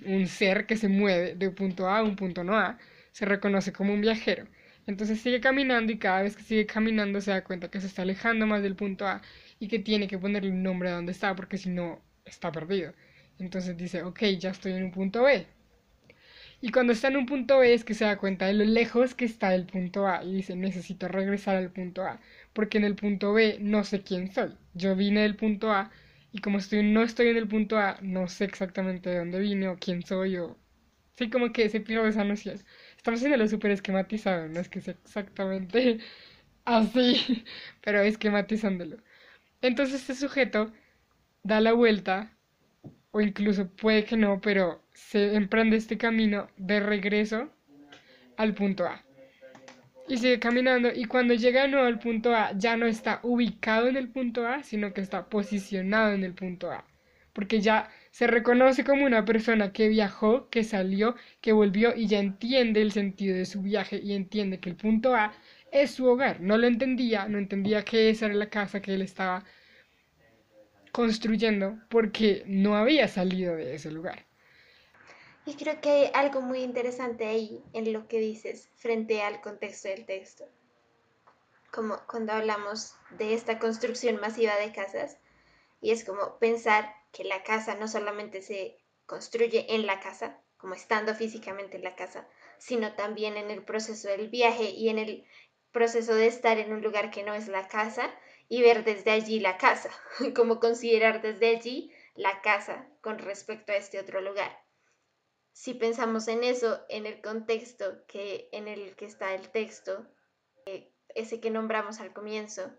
un 0.06 0.26
ser 0.28 0.66
que 0.66 0.76
se 0.76 0.88
mueve 0.88 1.34
de 1.34 1.48
un 1.48 1.54
punto 1.54 1.88
A 1.88 1.98
a 1.98 2.02
un 2.02 2.16
punto 2.16 2.44
no 2.44 2.56
A, 2.56 2.78
se 3.12 3.24
reconoce 3.26 3.72
como 3.72 3.92
un 3.94 4.00
viajero. 4.00 4.46
Entonces 4.86 5.20
sigue 5.20 5.40
caminando 5.40 5.92
y 5.92 5.98
cada 5.98 6.22
vez 6.22 6.36
que 6.36 6.42
sigue 6.42 6.66
caminando 6.66 7.20
se 7.20 7.30
da 7.30 7.44
cuenta 7.44 7.70
que 7.70 7.80
se 7.80 7.86
está 7.86 8.02
alejando 8.02 8.46
más 8.46 8.62
del 8.62 8.76
punto 8.76 9.06
A 9.06 9.22
y 9.58 9.68
que 9.68 9.78
tiene 9.78 10.08
que 10.08 10.18
ponerle 10.18 10.50
un 10.50 10.62
nombre 10.62 10.90
a 10.90 10.94
donde 10.94 11.12
está 11.12 11.34
porque 11.34 11.58
si 11.58 11.70
no 11.70 12.00
está 12.24 12.52
perdido. 12.52 12.92
Entonces 13.38 13.76
dice, 13.76 14.02
ok, 14.02 14.20
ya 14.38 14.50
estoy 14.50 14.72
en 14.72 14.84
un 14.84 14.92
punto 14.92 15.22
B. 15.24 15.46
Y 16.64 16.70
cuando 16.70 16.94
está 16.94 17.08
en 17.08 17.18
un 17.18 17.26
punto 17.26 17.58
B 17.58 17.74
es 17.74 17.84
que 17.84 17.92
se 17.92 18.06
da 18.06 18.16
cuenta 18.16 18.46
de 18.46 18.54
lo 18.54 18.64
lejos 18.64 19.14
que 19.14 19.26
está 19.26 19.54
el 19.54 19.66
punto 19.66 20.06
A 20.08 20.24
y 20.24 20.32
dice, 20.36 20.56
necesito 20.56 21.08
regresar 21.08 21.56
al 21.56 21.70
punto 21.70 22.02
A, 22.04 22.22
porque 22.54 22.78
en 22.78 22.84
el 22.84 22.96
punto 22.96 23.34
B 23.34 23.58
no 23.60 23.84
sé 23.84 24.02
quién 24.02 24.32
soy. 24.32 24.56
Yo 24.72 24.96
vine 24.96 25.20
del 25.20 25.36
punto 25.36 25.72
A 25.72 25.90
y 26.32 26.38
como 26.40 26.56
estoy, 26.56 26.82
no 26.82 27.02
estoy 27.02 27.28
en 27.28 27.36
el 27.36 27.48
punto 27.48 27.76
A, 27.78 27.98
no 28.00 28.28
sé 28.28 28.44
exactamente 28.46 29.10
de 29.10 29.18
dónde 29.18 29.40
vine 29.40 29.68
o 29.68 29.76
quién 29.78 30.02
soy 30.06 30.38
o... 30.38 30.56
Sí, 31.18 31.28
como 31.28 31.52
que 31.52 31.68
se 31.68 31.80
pierde 31.80 32.08
esa 32.08 32.24
noción. 32.24 32.58
Estamos 32.96 33.20
lo 33.22 33.48
súper 33.48 33.72
esquematizado, 33.72 34.48
no 34.48 34.58
es 34.60 34.70
que 34.70 34.80
sea 34.80 34.94
exactamente 35.04 35.98
así, 36.64 37.44
pero 37.82 38.00
esquematizándolo. 38.00 38.96
Entonces 39.62 40.00
este 40.02 40.14
sujeto 40.14 40.72
da 41.44 41.60
la 41.60 41.72
vuelta 41.74 42.33
o 43.14 43.20
incluso 43.20 43.68
puede 43.68 44.04
que 44.04 44.16
no, 44.16 44.40
pero 44.40 44.82
se 44.92 45.36
emprende 45.36 45.76
este 45.76 45.96
camino 45.96 46.48
de 46.56 46.80
regreso 46.80 47.48
al 48.36 48.54
punto 48.54 48.86
A. 48.86 49.04
Y 50.08 50.16
sigue 50.18 50.40
caminando 50.40 50.90
y 50.92 51.04
cuando 51.04 51.34
llega 51.34 51.62
de 51.62 51.68
nuevo 51.68 51.86
al 51.86 52.00
punto 52.00 52.34
A 52.34 52.52
ya 52.58 52.76
no 52.76 52.86
está 52.86 53.20
ubicado 53.22 53.86
en 53.86 53.96
el 53.96 54.08
punto 54.08 54.46
A, 54.48 54.64
sino 54.64 54.92
que 54.92 55.00
está 55.00 55.28
posicionado 55.28 56.12
en 56.12 56.24
el 56.24 56.34
punto 56.34 56.72
A. 56.72 56.84
Porque 57.32 57.60
ya 57.60 57.88
Se 58.10 58.26
reconoce 58.26 58.84
como 58.84 59.04
una 59.04 59.24
persona 59.24 59.72
que 59.72 59.88
viajó, 59.88 60.48
que 60.50 60.64
salió, 60.64 61.16
que 61.40 61.52
volvió 61.52 61.94
y 61.96 62.06
ya 62.06 62.18
entiende 62.20 62.82
el 62.82 62.92
sentido 62.92 63.36
de 63.36 63.44
su 63.46 63.62
viaje 63.62 64.00
y 64.02 64.14
entiende 64.14 64.60
que 64.60 64.70
el 64.70 64.76
punto 64.76 65.14
A 65.14 65.32
es 65.72 65.92
su 65.92 66.06
hogar. 66.06 66.40
No 66.40 66.56
lo 66.58 66.66
entendía, 66.66 67.28
no 67.28 67.38
entendía 67.38 67.84
que 67.84 68.10
esa 68.10 68.26
era 68.26 68.34
la 68.34 68.50
casa 68.50 68.80
que 68.82 68.94
él 68.94 69.02
estaba 69.02 69.44
construyendo 70.94 71.76
porque 71.88 72.44
no 72.46 72.76
había 72.76 73.08
salido 73.08 73.56
de 73.56 73.74
ese 73.74 73.90
lugar. 73.90 74.26
Y 75.44 75.54
creo 75.54 75.80
que 75.80 75.90
hay 75.90 76.10
algo 76.14 76.40
muy 76.40 76.62
interesante 76.62 77.26
ahí 77.26 77.64
en 77.72 77.92
lo 77.92 78.06
que 78.06 78.20
dices 78.20 78.70
frente 78.76 79.20
al 79.20 79.40
contexto 79.40 79.88
del 79.88 80.06
texto. 80.06 80.44
Como 81.72 81.96
cuando 82.06 82.32
hablamos 82.32 82.94
de 83.18 83.34
esta 83.34 83.58
construcción 83.58 84.20
masiva 84.20 84.54
de 84.54 84.70
casas, 84.70 85.18
y 85.80 85.90
es 85.90 86.04
como 86.04 86.38
pensar 86.38 86.94
que 87.10 87.24
la 87.24 87.42
casa 87.42 87.74
no 87.74 87.88
solamente 87.88 88.40
se 88.40 88.78
construye 89.04 89.74
en 89.74 89.86
la 89.86 89.98
casa, 89.98 90.38
como 90.58 90.74
estando 90.74 91.12
físicamente 91.16 91.76
en 91.76 91.82
la 91.82 91.96
casa, 91.96 92.28
sino 92.58 92.94
también 92.94 93.36
en 93.36 93.50
el 93.50 93.64
proceso 93.64 94.06
del 94.06 94.28
viaje 94.28 94.70
y 94.70 94.88
en 94.90 95.00
el 95.00 95.24
proceso 95.72 96.14
de 96.14 96.28
estar 96.28 96.56
en 96.58 96.72
un 96.72 96.82
lugar 96.82 97.10
que 97.10 97.24
no 97.24 97.34
es 97.34 97.48
la 97.48 97.66
casa 97.66 98.14
y 98.48 98.62
ver 98.62 98.84
desde 98.84 99.10
allí 99.10 99.40
la 99.40 99.56
casa, 99.58 99.90
como 100.34 100.60
considerar 100.60 101.22
desde 101.22 101.56
allí 101.56 101.92
la 102.14 102.40
casa 102.42 102.88
con 103.00 103.18
respecto 103.18 103.72
a 103.72 103.76
este 103.76 103.98
otro 103.98 104.20
lugar. 104.20 104.64
Si 105.52 105.74
pensamos 105.74 106.28
en 106.28 106.42
eso, 106.44 106.80
en 106.88 107.06
el 107.06 107.20
contexto 107.20 108.04
que, 108.06 108.48
en 108.52 108.68
el 108.68 108.96
que 108.96 109.06
está 109.06 109.34
el 109.34 109.50
texto, 109.50 110.06
eh, 110.66 110.92
ese 111.14 111.40
que 111.40 111.50
nombramos 111.50 112.00
al 112.00 112.12
comienzo, 112.12 112.72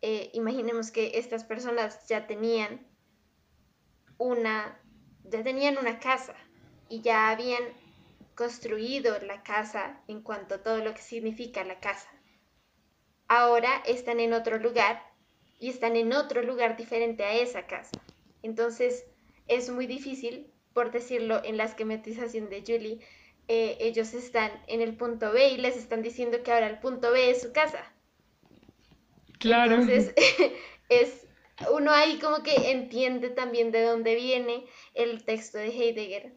eh, 0.00 0.30
imaginemos 0.32 0.90
que 0.90 1.18
estas 1.18 1.44
personas 1.44 2.06
ya 2.08 2.26
tenían 2.26 2.86
una, 4.18 4.80
ya 5.24 5.42
tenían 5.42 5.78
una 5.78 5.98
casa 5.98 6.34
y 6.88 7.02
ya 7.02 7.30
habían 7.30 7.62
construido 8.34 9.18
la 9.20 9.42
casa 9.42 10.02
en 10.08 10.22
cuanto 10.22 10.56
a 10.56 10.62
todo 10.62 10.78
lo 10.78 10.94
que 10.94 11.02
significa 11.02 11.64
la 11.64 11.80
casa 11.80 12.13
ahora 13.38 13.82
están 13.86 14.20
en 14.20 14.32
otro 14.32 14.58
lugar 14.58 15.02
y 15.58 15.70
están 15.70 15.96
en 15.96 16.12
otro 16.12 16.42
lugar 16.42 16.76
diferente 16.76 17.24
a 17.24 17.34
esa 17.34 17.66
casa. 17.66 18.00
Entonces 18.42 19.06
es 19.48 19.70
muy 19.70 19.86
difícil, 19.86 20.50
por 20.72 20.90
decirlo 20.90 21.42
en 21.44 21.56
la 21.56 21.64
esquematización 21.64 22.50
de 22.50 22.60
Julie, 22.60 22.98
eh, 23.48 23.76
ellos 23.80 24.14
están 24.14 24.50
en 24.66 24.80
el 24.80 24.96
punto 24.96 25.32
B 25.32 25.50
y 25.50 25.56
les 25.58 25.76
están 25.76 26.02
diciendo 26.02 26.42
que 26.42 26.52
ahora 26.52 26.68
el 26.68 26.78
punto 26.78 27.10
B 27.10 27.30
es 27.30 27.42
su 27.42 27.52
casa. 27.52 27.92
Claro. 29.38 29.74
Entonces 29.74 30.14
es 30.88 31.26
uno 31.72 31.92
ahí 31.92 32.18
como 32.18 32.42
que 32.42 32.70
entiende 32.70 33.30
también 33.30 33.70
de 33.70 33.82
dónde 33.82 34.14
viene 34.14 34.64
el 34.94 35.24
texto 35.24 35.58
de 35.58 35.68
Heidegger 35.68 36.32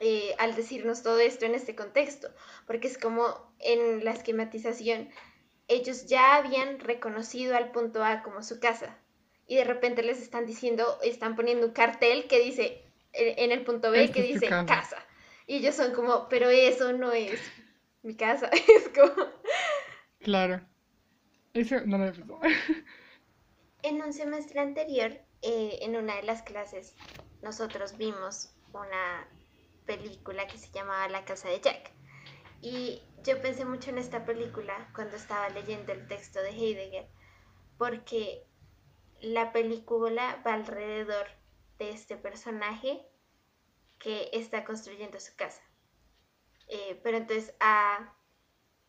eh, 0.00 0.34
al 0.38 0.54
decirnos 0.54 1.02
todo 1.02 1.18
esto 1.20 1.46
en 1.46 1.54
este 1.54 1.74
contexto, 1.74 2.28
porque 2.66 2.86
es 2.86 2.98
como 2.98 3.24
en 3.60 4.04
la 4.04 4.10
esquematización 4.10 5.08
ellos 5.68 6.06
ya 6.06 6.36
habían 6.36 6.80
reconocido 6.80 7.56
al 7.56 7.72
punto 7.72 8.04
A 8.04 8.22
como 8.22 8.42
su 8.42 8.60
casa 8.60 8.98
y 9.46 9.56
de 9.56 9.64
repente 9.64 10.02
les 10.02 10.20
están 10.20 10.46
diciendo, 10.46 10.98
están 11.02 11.36
poniendo 11.36 11.66
un 11.66 11.72
cartel 11.72 12.26
que 12.28 12.40
dice 12.40 12.82
en 13.12 13.52
el 13.52 13.64
punto 13.64 13.90
B 13.90 14.10
que 14.10 14.22
dice 14.22 14.48
casa. 14.48 14.98
Y 15.46 15.56
ellos 15.56 15.76
son 15.76 15.94
como, 15.94 16.28
pero 16.28 16.50
eso 16.50 16.92
no 16.92 17.12
es 17.12 17.40
mi 18.02 18.16
casa, 18.16 18.50
es 18.52 18.88
como... 18.88 19.30
Claro. 20.20 20.60
Eso 21.54 21.80
no 21.86 21.98
me 21.98 22.10
pasó. 22.10 22.40
En 23.82 24.02
un 24.02 24.12
semestre 24.12 24.60
anterior, 24.60 25.12
eh, 25.42 25.78
en 25.82 25.96
una 25.96 26.16
de 26.16 26.24
las 26.24 26.42
clases, 26.42 26.94
nosotros 27.42 27.96
vimos 27.96 28.52
una 28.72 29.28
película 29.86 30.46
que 30.48 30.58
se 30.58 30.70
llamaba 30.72 31.08
La 31.08 31.24
casa 31.24 31.48
de 31.48 31.60
Jack. 31.60 31.92
Y 32.60 33.02
yo 33.22 33.40
pensé 33.40 33.64
mucho 33.64 33.90
en 33.90 33.98
esta 33.98 34.24
película 34.24 34.90
cuando 34.94 35.16
estaba 35.16 35.48
leyendo 35.50 35.92
el 35.92 36.06
texto 36.08 36.40
de 36.40 36.50
Heidegger, 36.50 37.08
porque 37.78 38.46
la 39.20 39.52
película 39.52 40.42
va 40.46 40.54
alrededor 40.54 41.26
de 41.78 41.90
este 41.90 42.16
personaje 42.16 43.06
que 43.98 44.30
está 44.32 44.64
construyendo 44.64 45.18
su 45.20 45.34
casa. 45.36 45.62
Eh, 46.68 47.00
pero 47.02 47.18
entonces 47.18 47.54
ha 47.60 48.14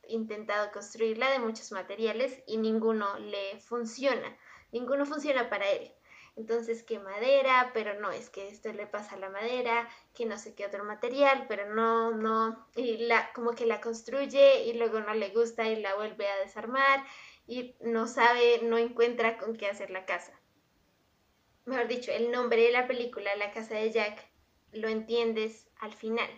intentado 0.08 0.72
construirla 0.72 1.30
de 1.32 1.40
muchos 1.40 1.72
materiales 1.72 2.44
y 2.48 2.58
ninguno 2.58 3.20
le 3.20 3.60
funciona, 3.60 4.38
ninguno 4.72 5.06
funciona 5.06 5.50
para 5.50 5.70
él. 5.70 5.94
Entonces, 6.38 6.84
¿qué 6.84 7.00
madera? 7.00 7.72
Pero 7.74 8.00
no, 8.00 8.12
es 8.12 8.30
que 8.30 8.48
esto 8.48 8.72
le 8.72 8.86
pasa 8.86 9.16
a 9.16 9.20
la 9.20 9.30
madera, 9.30 9.90
que 10.14 10.28
no 10.28 10.38
sé 10.38 10.54
qué 10.54 10.68
otro 10.68 10.84
material, 10.84 11.46
pero 11.50 11.74
no, 11.74 12.12
no, 12.12 12.68
y 12.76 12.98
la, 12.98 13.34
como 13.34 13.54
que 13.54 13.66
la 13.66 13.82
construye 13.82 14.66
y 14.66 14.74
luego 14.74 15.00
no 15.00 15.16
le 15.16 15.30
gusta 15.30 15.68
y 15.68 15.82
la 15.82 15.96
vuelve 15.96 16.28
a 16.28 16.38
desarmar 16.38 17.04
y 17.48 17.76
no 17.82 18.06
sabe, 18.06 18.62
no 18.62 18.78
encuentra 18.78 19.40
con 19.40 19.58
qué 19.58 19.66
hacer 19.66 19.90
la 19.90 20.06
casa. 20.06 20.40
Mejor 21.66 21.88
dicho, 21.88 22.12
el 22.12 22.32
nombre 22.32 22.62
de 22.62 22.72
la 22.72 22.88
película, 22.88 23.36
La 23.36 23.52
casa 23.52 23.74
de 23.74 23.92
Jack, 23.92 24.24
lo 24.72 24.90
entiendes 24.90 25.68
al 25.80 25.94
final, 25.94 26.30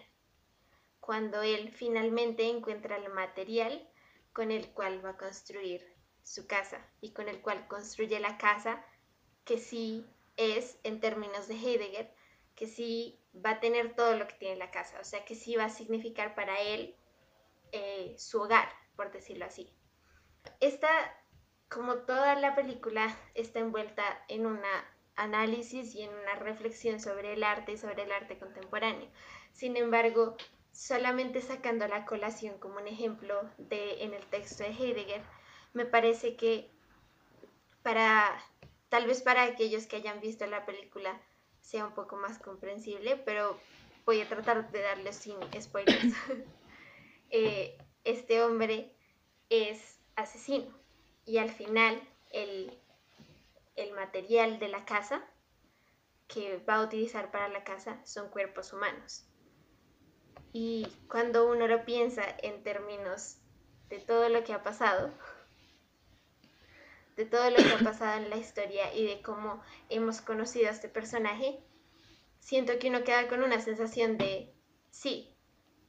cuando 1.01 1.41
él 1.41 1.71
finalmente 1.71 2.47
encuentra 2.47 2.95
el 2.95 3.11
material 3.11 3.85
con 4.31 4.49
el 4.49 4.69
cual 4.69 5.03
va 5.03 5.11
a 5.11 5.17
construir 5.17 5.85
su 6.23 6.47
casa 6.47 6.79
y 7.01 7.11
con 7.11 7.27
el 7.27 7.41
cual 7.41 7.67
construye 7.67 8.19
la 8.21 8.37
casa 8.37 8.85
que 9.49 9.57
sí 9.57 10.05
es, 10.37 10.77
en 10.83 10.99
términos 10.99 11.47
de 11.47 11.55
Heidegger, 11.55 12.13
que 12.55 12.67
sí 12.67 13.19
va 13.43 13.53
a 13.53 13.59
tener 13.59 13.95
todo 13.95 14.15
lo 14.15 14.27
que 14.27 14.35
tiene 14.35 14.57
la 14.57 14.69
casa, 14.69 14.99
o 15.01 15.03
sea, 15.03 15.25
que 15.25 15.33
sí 15.33 15.55
va 15.55 15.65
a 15.65 15.69
significar 15.69 16.35
para 16.35 16.61
él 16.61 16.95
eh, 17.71 18.13
su 18.19 18.39
hogar, 18.39 18.69
por 18.95 19.11
decirlo 19.11 19.45
así. 19.45 19.73
Esta, 20.59 20.87
como 21.67 21.95
toda 21.95 22.35
la 22.35 22.53
película, 22.53 23.17
está 23.33 23.57
envuelta 23.57 24.03
en 24.27 24.45
un 24.45 24.59
análisis 25.15 25.95
y 25.95 26.03
en 26.03 26.13
una 26.13 26.35
reflexión 26.35 26.99
sobre 26.99 27.33
el 27.33 27.43
arte 27.43 27.71
y 27.71 27.77
sobre 27.77 28.03
el 28.03 28.11
arte 28.11 28.37
contemporáneo. 28.37 29.09
Sin 29.51 29.77
embargo, 29.77 30.37
solamente 30.71 31.41
sacando 31.41 31.87
la 31.87 32.05
colación 32.05 32.59
como 32.59 32.77
un 32.77 32.87
ejemplo 32.87 33.49
de 33.57 34.03
en 34.03 34.13
el 34.13 34.25
texto 34.27 34.63
de 34.63 34.69
Heidegger, 34.69 35.23
me 35.73 35.87
parece 35.87 36.35
que 36.35 36.69
para 37.81 38.39
Tal 38.89 39.05
vez 39.05 39.21
para 39.21 39.43
aquellos 39.43 39.85
que 39.85 39.97
hayan 39.97 40.19
visto 40.19 40.45
la 40.47 40.65
película 40.65 41.19
sea 41.61 41.85
un 41.85 41.93
poco 41.93 42.15
más 42.15 42.39
comprensible, 42.39 43.17
pero 43.17 43.59
voy 44.05 44.21
a 44.21 44.27
tratar 44.27 44.71
de 44.71 44.81
darles 44.81 45.15
sin 45.15 45.37
spoilers. 45.61 46.13
Eh, 47.31 47.77
este 48.05 48.41
hombre 48.41 48.91
es 49.51 49.99
asesino 50.15 50.75
y 51.25 51.37
al 51.37 51.51
final 51.51 52.01
el, 52.31 52.75
el 53.75 53.91
material 53.91 54.57
de 54.57 54.67
la 54.67 54.83
casa 54.83 55.23
que 56.27 56.57
va 56.67 56.77
a 56.77 56.81
utilizar 56.81 57.29
para 57.29 57.47
la 57.49 57.63
casa 57.63 58.03
son 58.03 58.29
cuerpos 58.29 58.73
humanos. 58.73 59.27
Y 60.51 60.87
cuando 61.07 61.47
uno 61.47 61.67
lo 61.67 61.85
piensa 61.85 62.23
en 62.41 62.63
términos 62.63 63.37
de 63.89 63.99
todo 63.99 64.27
lo 64.29 64.43
que 64.43 64.53
ha 64.53 64.63
pasado, 64.63 65.11
de 67.19 67.25
todo 67.25 67.49
lo 67.49 67.57
que 67.57 67.73
ha 67.73 67.79
pasado 67.79 68.23
en 68.23 68.29
la 68.29 68.37
historia 68.37 68.95
y 68.95 69.05
de 69.05 69.21
cómo 69.21 69.61
hemos 69.89 70.21
conocido 70.21 70.69
a 70.69 70.71
este 70.71 70.87
personaje, 70.87 71.59
siento 72.39 72.79
que 72.79 72.87
uno 72.87 73.03
queda 73.03 73.27
con 73.27 73.43
una 73.43 73.59
sensación 73.59 74.17
de, 74.17 74.53
sí, 74.89 75.35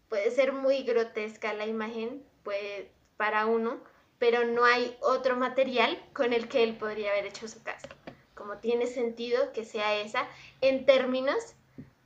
puede 0.08 0.32
ser 0.32 0.52
muy 0.52 0.82
grotesca 0.82 1.52
la 1.52 1.66
imagen 1.66 2.26
puede, 2.42 2.90
para 3.16 3.46
uno, 3.46 3.80
pero 4.18 4.44
no 4.44 4.64
hay 4.64 4.96
otro 5.02 5.36
material 5.36 6.04
con 6.14 6.32
el 6.32 6.48
que 6.48 6.64
él 6.64 6.76
podría 6.76 7.12
haber 7.12 7.26
hecho 7.26 7.46
su 7.46 7.62
casa. 7.62 7.88
Como 8.34 8.58
tiene 8.58 8.88
sentido 8.88 9.52
que 9.52 9.64
sea 9.64 10.00
esa 10.00 10.28
en 10.60 10.84
términos 10.84 11.54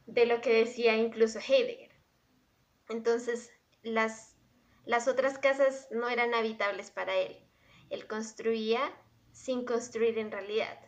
de 0.06 0.26
lo 0.26 0.42
que 0.42 0.52
decía 0.52 0.96
incluso 0.96 1.38
Heidegger. 1.38 1.92
Entonces, 2.90 3.50
las, 3.82 4.36
las 4.84 5.08
otras 5.08 5.38
casas 5.38 5.88
no 5.90 6.10
eran 6.10 6.34
habitables 6.34 6.90
para 6.90 7.14
él. 7.16 7.38
Él 7.88 8.06
construía 8.06 8.92
sin 9.34 9.66
construir 9.66 10.18
en 10.18 10.32
realidad. 10.32 10.78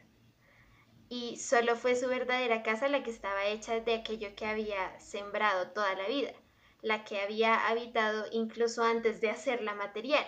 Y 1.10 1.36
solo 1.36 1.76
fue 1.76 1.94
su 1.94 2.08
verdadera 2.08 2.62
casa 2.62 2.88
la 2.88 3.02
que 3.02 3.10
estaba 3.10 3.44
hecha 3.44 3.78
de 3.80 3.94
aquello 3.94 4.34
que 4.34 4.46
había 4.46 4.98
sembrado 4.98 5.68
toda 5.72 5.94
la 5.94 6.08
vida, 6.08 6.32
la 6.80 7.04
que 7.04 7.20
había 7.20 7.68
habitado 7.68 8.24
incluso 8.32 8.82
antes 8.82 9.20
de 9.20 9.30
hacerla 9.30 9.74
material. 9.74 10.24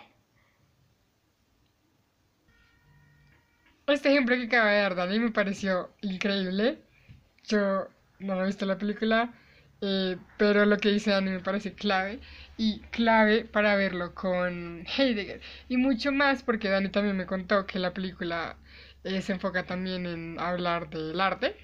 Este 3.86 4.10
ejemplo 4.10 4.36
que 4.36 4.44
acaba 4.44 4.70
de 4.70 4.82
dar 4.82 4.94
Dani 4.94 5.18
me 5.18 5.30
pareció 5.30 5.90
increíble. 6.02 6.82
Yo 7.44 7.88
no 8.18 8.42
he 8.42 8.46
visto 8.46 8.66
la 8.66 8.76
película, 8.76 9.32
eh, 9.80 10.18
pero 10.36 10.64
lo 10.66 10.78
que 10.78 10.90
dice 10.90 11.10
Dani 11.10 11.30
me 11.30 11.40
parece 11.40 11.74
clave 11.74 12.20
y 12.56 12.80
clave 12.90 13.44
para 13.44 13.76
verlo 13.76 14.14
con 14.14 14.84
Heidegger. 14.86 15.40
Y 15.68 15.76
mucho 15.76 16.12
más 16.12 16.42
porque 16.42 16.68
Dani 16.68 16.88
también 16.90 17.16
me 17.16 17.26
contó 17.26 17.66
que 17.66 17.78
la 17.78 17.94
película 17.94 18.56
eh, 19.04 19.22
se 19.22 19.32
enfoca 19.32 19.64
también 19.66 20.06
en 20.06 20.40
hablar 20.40 20.90
del 20.90 21.20
arte. 21.20 21.56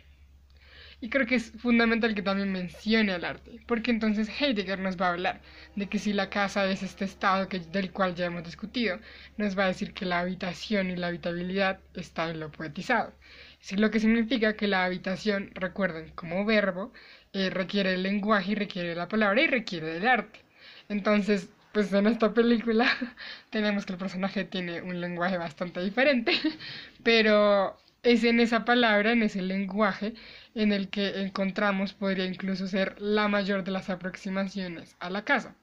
Y 1.01 1.09
creo 1.11 1.27
que 1.27 1.37
es 1.37 1.53
fundamental 1.53 2.15
que 2.15 2.23
también 2.23 2.51
mencione 2.53 3.15
el 3.15 3.25
arte, 3.25 3.61
porque 3.67 3.91
entonces 3.93 4.29
Heidegger 4.41 4.79
nos 4.81 4.97
va 5.01 5.07
a 5.09 5.11
hablar 5.13 5.41
de 5.77 5.89
que 5.89 5.99
si 5.99 6.13
la 6.13 6.31
casa 6.31 6.67
es 6.71 6.83
este 6.83 7.05
estado 7.05 7.49
que, 7.49 7.61
del 7.61 7.93
cual 7.93 8.15
ya 8.15 8.27
hemos 8.27 8.43
discutido, 8.45 8.99
nos 9.37 9.57
va 9.59 9.65
a 9.65 9.69
decir 9.69 9.93
que 9.93 10.05
la 10.07 10.21
habitación 10.21 10.91
y 10.91 10.97
la 10.97 11.09
habitabilidad 11.09 11.81
está 11.95 12.31
en 12.31 12.41
lo 12.41 12.51
poetizado. 12.51 13.13
Sí, 13.61 13.77
lo 13.77 13.91
que 13.91 14.01
significa 14.01 14.57
que 14.57 14.67
la 14.69 14.85
habitación, 14.85 15.51
recuerden, 15.55 16.11
como 16.15 16.45
verbo, 16.45 16.93
eh, 17.35 17.51
requiere 17.51 17.95
el 17.95 18.03
lenguaje 18.03 18.53
y 18.53 18.55
requiere 18.55 18.95
la 18.95 19.09
palabra 19.09 19.43
y 19.43 19.47
requiere 19.47 19.89
del 19.89 20.09
arte. 20.09 20.41
Entonces, 20.89 21.51
pues 21.73 21.93
en 21.93 22.07
esta 22.07 22.33
película 22.33 22.87
tenemos 23.51 23.85
que 23.85 23.93
el 23.95 23.99
personaje 23.99 24.45
tiene 24.45 24.81
un 24.83 25.01
lenguaje 25.01 25.37
bastante 25.37 25.83
diferente, 25.83 26.33
pero 27.03 27.77
es 28.03 28.25
en 28.25 28.41
esa 28.41 28.65
palabra, 28.65 29.13
en 29.13 29.23
ese 29.23 29.43
lenguaje, 29.43 30.15
en 30.55 30.73
el 30.73 30.89
que 30.91 31.21
encontramos 31.23 31.93
podría 31.95 32.27
incluso 32.27 32.69
ser 32.69 33.01
la 33.01 33.29
mayor 33.29 33.65
de 33.65 33.73
las 33.73 33.91
aproximaciones 33.91 34.97
a 35.01 35.11
la 35.11 35.25
casa. 35.25 35.57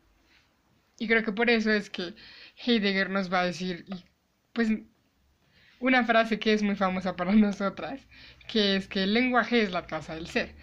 Y 1.00 1.08
creo 1.08 1.24
que 1.24 1.32
por 1.32 1.50
eso 1.50 1.72
es 1.72 1.90
que 1.90 2.16
Heidegger 2.66 3.10
nos 3.10 3.32
va 3.32 3.42
a 3.42 3.46
decir, 3.46 3.86
pues, 4.54 4.70
una 5.80 6.06
frase 6.06 6.40
que 6.40 6.54
es 6.54 6.64
muy 6.64 6.76
famosa 6.76 7.16
para 7.16 7.34
nosotras, 7.48 8.08
que 8.48 8.76
es 8.76 8.88
que 8.88 9.04
el 9.04 9.14
lenguaje 9.14 9.62
es 9.64 9.72
la 9.72 9.88
casa 9.88 10.16
del 10.16 10.28
ser. 10.28 10.56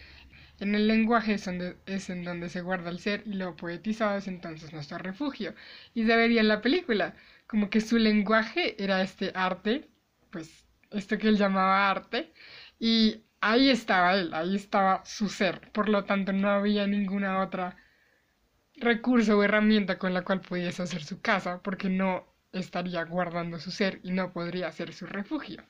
En 0.61 0.75
el 0.75 0.87
lenguaje 0.89 1.35
es, 1.35 1.49
es 1.87 2.11
en 2.11 2.25
donde 2.25 2.49
se 2.49 2.61
guarda 2.63 2.91
el 2.91 2.99
ser 3.01 3.23
y 3.27 3.33
lo 3.35 3.57
poetizado 3.57 4.19
es 4.19 4.29
entonces 4.29 4.73
nuestro 4.73 4.99
refugio. 4.99 5.55
Y 5.95 6.05
se 6.07 6.17
vería 6.17 6.41
en 6.41 6.49
la 6.49 6.61
película, 6.61 7.15
como 7.47 7.71
que 7.71 7.81
su 7.81 7.99
lenguaje 7.99 8.83
era 8.83 9.03
este 9.03 9.33
arte, 9.35 9.89
pues 10.31 10.67
esto 10.91 11.19
que 11.19 11.29
él 11.29 11.37
llamaba 11.39 11.91
arte, 11.91 12.33
y 12.79 13.25
ahí 13.41 13.71
estaba 13.71 14.15
él, 14.15 14.33
ahí 14.35 14.57
estaba 14.57 15.05
su 15.05 15.29
ser. 15.29 15.73
Por 15.73 15.89
lo 15.89 16.05
tanto, 16.05 16.33
no 16.33 16.51
había 16.51 16.87
ninguna 16.87 17.41
otra 17.43 17.77
recurso 18.77 19.39
o 19.39 19.43
herramienta 19.45 19.99
con 19.99 20.15
la 20.15 20.23
cual 20.25 20.41
pudiese 20.41 20.83
hacer 20.83 21.05
su 21.05 21.21
casa, 21.21 21.63
porque 21.63 21.89
no 21.91 22.27
estaría 22.53 23.05
guardando 23.05 23.59
su 23.61 23.71
ser 23.71 24.01
y 24.03 24.13
no 24.13 24.33
podría 24.33 24.73
ser 24.73 24.93
su 24.95 25.07
refugio 25.07 25.65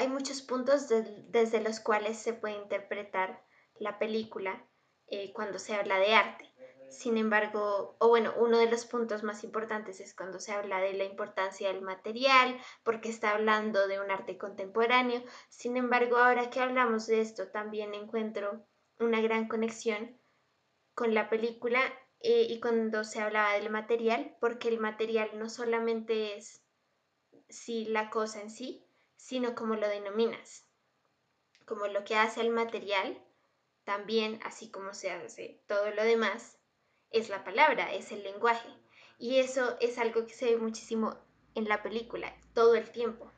hay 0.00 0.08
muchos 0.08 0.40
puntos 0.40 0.88
desde 0.88 1.60
los 1.60 1.78
cuales 1.78 2.16
se 2.16 2.32
puede 2.32 2.54
interpretar 2.54 3.44
la 3.78 3.98
película 3.98 4.66
eh, 5.08 5.30
cuando 5.34 5.58
se 5.58 5.74
habla 5.74 5.98
de 5.98 6.14
arte. 6.14 6.50
Sin 6.88 7.18
embargo, 7.18 7.96
o 7.98 8.08
bueno, 8.08 8.32
uno 8.38 8.56
de 8.56 8.70
los 8.70 8.86
puntos 8.86 9.22
más 9.24 9.44
importantes 9.44 10.00
es 10.00 10.14
cuando 10.14 10.40
se 10.40 10.52
habla 10.52 10.80
de 10.80 10.94
la 10.94 11.04
importancia 11.04 11.68
del 11.68 11.82
material, 11.82 12.58
porque 12.82 13.10
está 13.10 13.32
hablando 13.32 13.88
de 13.88 14.00
un 14.00 14.10
arte 14.10 14.38
contemporáneo. 14.38 15.22
Sin 15.50 15.76
embargo, 15.76 16.16
ahora 16.16 16.48
que 16.48 16.60
hablamos 16.60 17.06
de 17.06 17.20
esto, 17.20 17.48
también 17.48 17.92
encuentro 17.92 18.64
una 18.98 19.20
gran 19.20 19.48
conexión 19.48 20.18
con 20.94 21.12
la 21.12 21.28
película 21.28 21.80
eh, 22.20 22.46
y 22.48 22.58
cuando 22.58 23.04
se 23.04 23.20
hablaba 23.20 23.52
del 23.52 23.68
material, 23.68 24.34
porque 24.40 24.68
el 24.68 24.80
material 24.80 25.28
no 25.34 25.50
solamente 25.50 26.38
es 26.38 26.64
si 27.50 27.84
la 27.84 28.08
cosa 28.08 28.40
en 28.40 28.48
sí, 28.48 28.86
sino 29.20 29.54
como 29.54 29.76
lo 29.76 29.86
denominas, 29.86 30.66
como 31.66 31.86
lo 31.86 32.04
que 32.04 32.16
hace 32.16 32.40
el 32.40 32.50
material, 32.50 33.22
también, 33.84 34.40
así 34.42 34.70
como 34.70 34.94
se 34.94 35.10
hace 35.10 35.62
todo 35.66 35.90
lo 35.90 36.02
demás, 36.02 36.58
es 37.10 37.28
la 37.28 37.44
palabra, 37.44 37.92
es 37.92 38.12
el 38.12 38.22
lenguaje. 38.22 38.68
Y 39.18 39.38
eso 39.38 39.76
es 39.80 39.98
algo 39.98 40.26
que 40.26 40.32
se 40.32 40.46
ve 40.46 40.56
muchísimo 40.56 41.18
en 41.54 41.68
la 41.68 41.82
película, 41.82 42.34
todo 42.54 42.74
el 42.74 42.90
tiempo. 42.90 43.30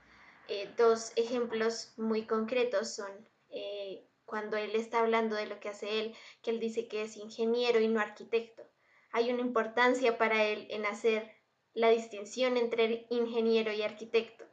Eh, 0.48 0.72
dos 0.76 1.12
ejemplos 1.16 1.92
muy 1.96 2.26
concretos 2.26 2.94
son 2.94 3.28
eh, 3.50 4.06
cuando 4.24 4.56
él 4.56 4.74
está 4.76 5.00
hablando 5.00 5.34
de 5.36 5.46
lo 5.46 5.58
que 5.58 5.68
hace 5.68 6.00
él, 6.00 6.14
que 6.42 6.50
él 6.50 6.60
dice 6.60 6.86
que 6.86 7.02
es 7.02 7.16
ingeniero 7.16 7.80
y 7.80 7.88
no 7.88 8.00
arquitecto. 8.00 8.62
Hay 9.10 9.30
una 9.32 9.42
importancia 9.42 10.16
para 10.16 10.44
él 10.44 10.68
en 10.70 10.86
hacer 10.86 11.30
la 11.74 11.90
distinción 11.90 12.56
entre 12.56 13.06
ingeniero 13.10 13.72
y 13.72 13.82
arquitecto 13.82 14.51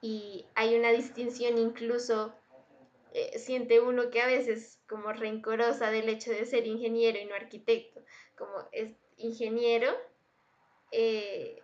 y 0.00 0.46
hay 0.54 0.76
una 0.76 0.90
distinción 0.90 1.58
incluso, 1.58 2.34
eh, 3.12 3.38
siente 3.38 3.80
uno 3.80 4.10
que 4.10 4.20
a 4.20 4.26
veces 4.26 4.80
como 4.88 5.12
rencorosa 5.12 5.90
del 5.90 6.08
hecho 6.08 6.30
de 6.30 6.44
ser 6.44 6.66
ingeniero 6.66 7.18
y 7.18 7.24
no 7.24 7.34
arquitecto, 7.34 8.04
como 8.36 8.68
es 8.72 8.96
ingeniero, 9.16 9.90
eh, 10.92 11.62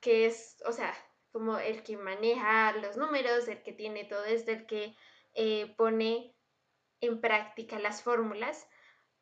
que 0.00 0.26
es, 0.26 0.56
o 0.66 0.72
sea, 0.72 0.94
como 1.30 1.58
el 1.58 1.82
que 1.82 1.96
maneja 1.96 2.72
los 2.72 2.96
números, 2.96 3.48
el 3.48 3.62
que 3.62 3.72
tiene 3.72 4.04
todo 4.04 4.24
esto, 4.24 4.50
el 4.50 4.66
que 4.66 4.94
eh, 5.34 5.74
pone 5.76 6.34
en 7.00 7.20
práctica 7.20 7.78
las 7.78 8.02
fórmulas, 8.02 8.66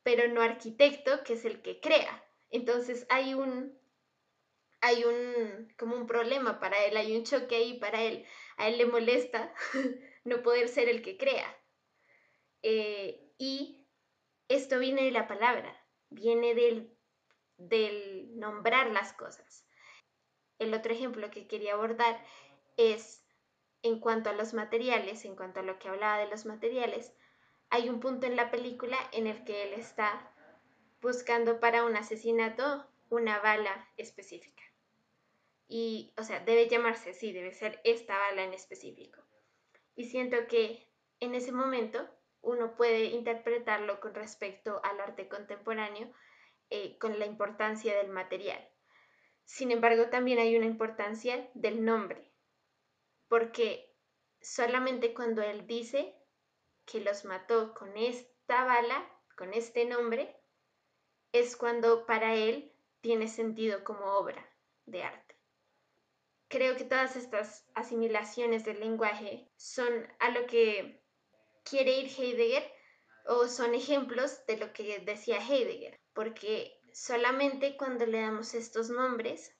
pero 0.02 0.28
no 0.28 0.42
arquitecto, 0.42 1.22
que 1.24 1.34
es 1.34 1.44
el 1.44 1.62
que 1.62 1.80
crea. 1.80 2.24
Entonces 2.50 3.06
hay 3.10 3.34
un, 3.34 3.78
hay 4.80 5.04
un, 5.04 5.72
como 5.78 5.96
un 5.96 6.06
problema 6.06 6.58
para 6.58 6.84
él, 6.84 6.96
hay 6.96 7.16
un 7.16 7.24
choque 7.24 7.56
ahí 7.56 7.78
para 7.78 8.02
él. 8.02 8.24
A 8.56 8.68
él 8.68 8.78
le 8.78 8.86
molesta 8.86 9.52
no 10.24 10.42
poder 10.42 10.68
ser 10.68 10.88
el 10.88 11.02
que 11.02 11.18
crea. 11.18 11.56
Eh, 12.62 13.32
y 13.38 13.86
esto 14.48 14.78
viene 14.78 15.02
de 15.04 15.10
la 15.10 15.28
palabra, 15.28 15.74
viene 16.08 16.54
del, 16.54 16.96
del 17.56 18.38
nombrar 18.38 18.90
las 18.90 19.12
cosas. 19.12 19.66
El 20.58 20.74
otro 20.74 20.92
ejemplo 20.92 21.30
que 21.30 21.46
quería 21.46 21.74
abordar 21.74 22.22
es 22.76 23.24
en 23.82 23.98
cuanto 23.98 24.28
a 24.28 24.34
los 24.34 24.52
materiales, 24.52 25.24
en 25.24 25.36
cuanto 25.36 25.60
a 25.60 25.62
lo 25.62 25.78
que 25.78 25.88
hablaba 25.88 26.18
de 26.18 26.28
los 26.28 26.44
materiales, 26.44 27.14
hay 27.70 27.88
un 27.88 28.00
punto 28.00 28.26
en 28.26 28.36
la 28.36 28.50
película 28.50 28.98
en 29.12 29.26
el 29.26 29.44
que 29.44 29.62
él 29.62 29.74
está 29.74 30.30
buscando 31.00 31.60
para 31.60 31.84
un 31.84 31.96
asesinato 31.96 32.86
una 33.08 33.38
bala 33.38 33.88
específica 33.96 34.69
y, 35.72 36.12
o 36.18 36.24
sea, 36.24 36.40
debe 36.40 36.68
llamarse 36.68 37.10
así, 37.10 37.32
debe 37.32 37.52
ser 37.52 37.80
esta 37.84 38.18
bala 38.18 38.42
en 38.42 38.52
específico. 38.52 39.22
Y 39.94 40.06
siento 40.06 40.36
que 40.48 40.84
en 41.20 41.36
ese 41.36 41.52
momento 41.52 42.10
uno 42.42 42.74
puede 42.74 43.04
interpretarlo 43.04 44.00
con 44.00 44.12
respecto 44.12 44.80
al 44.82 45.00
arte 45.00 45.28
contemporáneo 45.28 46.12
eh, 46.70 46.98
con 46.98 47.20
la 47.20 47.26
importancia 47.26 47.96
del 47.96 48.08
material. 48.08 48.68
Sin 49.44 49.70
embargo, 49.70 50.10
también 50.10 50.40
hay 50.40 50.56
una 50.56 50.66
importancia 50.66 51.48
del 51.54 51.84
nombre, 51.84 52.32
porque 53.28 53.94
solamente 54.40 55.14
cuando 55.14 55.40
él 55.40 55.68
dice 55.68 56.16
que 56.84 57.00
los 57.00 57.24
mató 57.24 57.74
con 57.74 57.96
esta 57.96 58.64
bala, 58.64 59.08
con 59.36 59.54
este 59.54 59.84
nombre, 59.84 60.36
es 61.30 61.56
cuando 61.56 62.06
para 62.06 62.34
él 62.34 62.72
tiene 63.02 63.28
sentido 63.28 63.84
como 63.84 64.04
obra 64.16 64.44
de 64.86 65.04
arte 65.04 65.29
creo 66.50 66.76
que 66.76 66.84
todas 66.84 67.14
estas 67.16 67.64
asimilaciones 67.74 68.64
del 68.64 68.80
lenguaje 68.80 69.48
son 69.56 69.88
a 70.18 70.30
lo 70.30 70.46
que 70.46 71.00
quiere 71.64 72.00
ir 72.00 72.10
Heidegger 72.10 72.70
o 73.26 73.46
son 73.46 73.74
ejemplos 73.74 74.44
de 74.46 74.56
lo 74.56 74.72
que 74.72 74.98
decía 74.98 75.38
Heidegger, 75.38 75.96
porque 76.12 76.76
solamente 76.92 77.76
cuando 77.76 78.04
le 78.04 78.20
damos 78.20 78.54
estos 78.54 78.90
nombres 78.90 79.54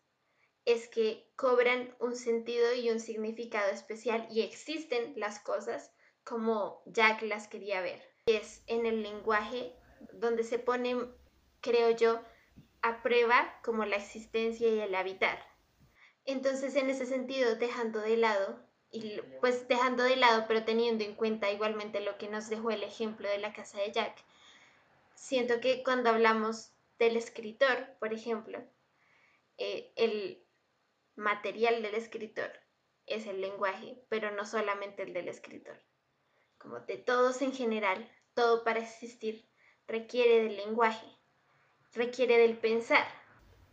es 0.65 0.89
que 0.89 1.31
cobran 1.37 1.95
un 2.01 2.17
sentido 2.17 2.75
y 2.75 2.91
un 2.91 2.99
significado 2.99 3.71
especial 3.71 4.27
y 4.29 4.43
existen 4.43 5.15
las 5.17 5.39
cosas 5.39 5.93
como 6.25 6.83
Jack 6.87 7.23
las 7.23 7.47
quería 7.47 7.81
ver. 7.81 8.03
Es 8.27 8.65
en 8.67 8.85
el 8.85 9.03
lenguaje 9.05 9.77
donde 10.15 10.43
se 10.43 10.59
pone, 10.59 10.97
creo 11.61 11.91
yo, 11.91 12.21
a 12.83 13.01
prueba 13.03 13.61
como 13.63 13.85
la 13.85 13.97
existencia 13.97 14.69
y 14.69 14.81
el 14.81 14.95
habitar. 14.95 15.50
Entonces, 16.25 16.77
en 16.77 16.91
ese 16.91 17.07
sentido, 17.07 17.57
dejando 17.57 18.01
de 18.01 18.17
lado, 18.17 18.61
y 18.91 19.21
pues 19.41 19.69
dejando 19.69 20.03
de 20.03 20.17
lado, 20.17 20.45
pero 20.49 20.65
teniendo 20.65 21.05
en 21.05 21.15
cuenta 21.15 21.51
igualmente 21.51 22.01
lo 22.01 22.19
que 22.19 22.29
nos 22.29 22.49
dejó 22.49 22.71
el 22.71 22.83
ejemplo 22.83 23.29
de 23.29 23.39
la 23.39 23.53
casa 23.53 23.79
de 23.79 23.93
Jack, 23.93 24.17
siento 25.15 25.61
que 25.61 25.83
cuando 25.85 26.11
hablamos 26.11 26.73
del 26.99 27.17
escritor, 27.17 27.97
por 28.01 28.13
ejemplo, 28.13 28.63
eh, 29.59 29.93
el 29.97 30.45
material 31.15 31.83
del 31.83 31.95
escritor 31.95 32.51
es 33.07 33.27
el 33.27 33.41
lenguaje, 33.41 34.03
pero 34.09 34.31
no 34.33 34.45
solamente 34.45 35.03
el 35.03 35.13
del 35.13 35.29
escritor. 35.29 35.81
Como 36.59 36.81
de 36.81 36.97
todos 36.97 37.43
en 37.43 37.53
general, 37.53 38.11
todo 38.35 38.65
para 38.65 38.81
existir 38.81 39.49
requiere 39.87 40.45
del 40.45 40.57
lenguaje, 40.57 41.07
requiere 41.93 42.39
del 42.39 42.57
pensar. 42.59 43.07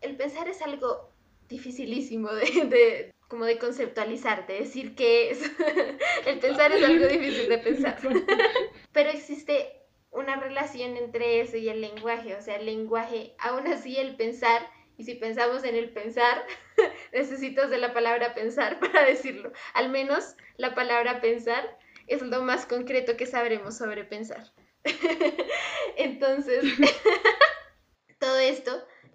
El 0.01 0.15
pensar 0.15 0.47
es 0.47 0.61
algo 0.61 1.13
dificilísimo 1.47 2.29
de, 2.33 3.13
como 3.27 3.45
de 3.45 3.57
conceptualizar, 3.57 4.47
de 4.47 4.59
decir 4.59 4.95
qué 4.95 5.31
es. 5.31 5.41
el 6.25 6.39
pensar 6.39 6.71
es 6.71 6.83
algo 6.83 7.07
difícil 7.07 7.49
de 7.49 7.57
pensar. 7.57 7.97
Pero 8.91 9.09
existe 9.09 9.81
una 10.11 10.37
relación 10.37 10.97
entre 10.97 11.41
eso 11.41 11.57
y 11.57 11.69
el 11.69 11.81
lenguaje, 11.81 12.35
o 12.35 12.41
sea, 12.41 12.55
el 12.55 12.65
lenguaje, 12.65 13.35
aún 13.39 13.67
así 13.67 13.97
el 13.97 14.15
pensar, 14.15 14.67
y 14.97 15.03
si 15.03 15.13
pensamos 15.15 15.63
en 15.63 15.75
el 15.75 15.91
pensar, 15.91 16.43
necesitas 17.13 17.69
de 17.69 17.77
la 17.77 17.93
palabra 17.93 18.33
pensar 18.33 18.79
para 18.79 19.05
decirlo. 19.05 19.51
Al 19.73 19.89
menos 19.89 20.35
la 20.57 20.73
palabra 20.73 21.21
pensar 21.21 21.77
es 22.07 22.21
lo 22.21 22.41
más 22.41 22.65
concreto 22.65 23.17
que 23.17 23.25
sabremos 23.25 23.77
sobre 23.77 24.05
pensar. 24.05 24.51
Entonces, 25.97 26.63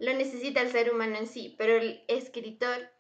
lo 0.03 0.13
necesita 0.15 0.61
el 0.63 0.73
ser 0.73 0.93
humano 0.93 1.17
en 1.17 1.29
sí, 1.29 1.55
pero 1.57 1.77
el 1.77 2.03
escritor 2.09 2.91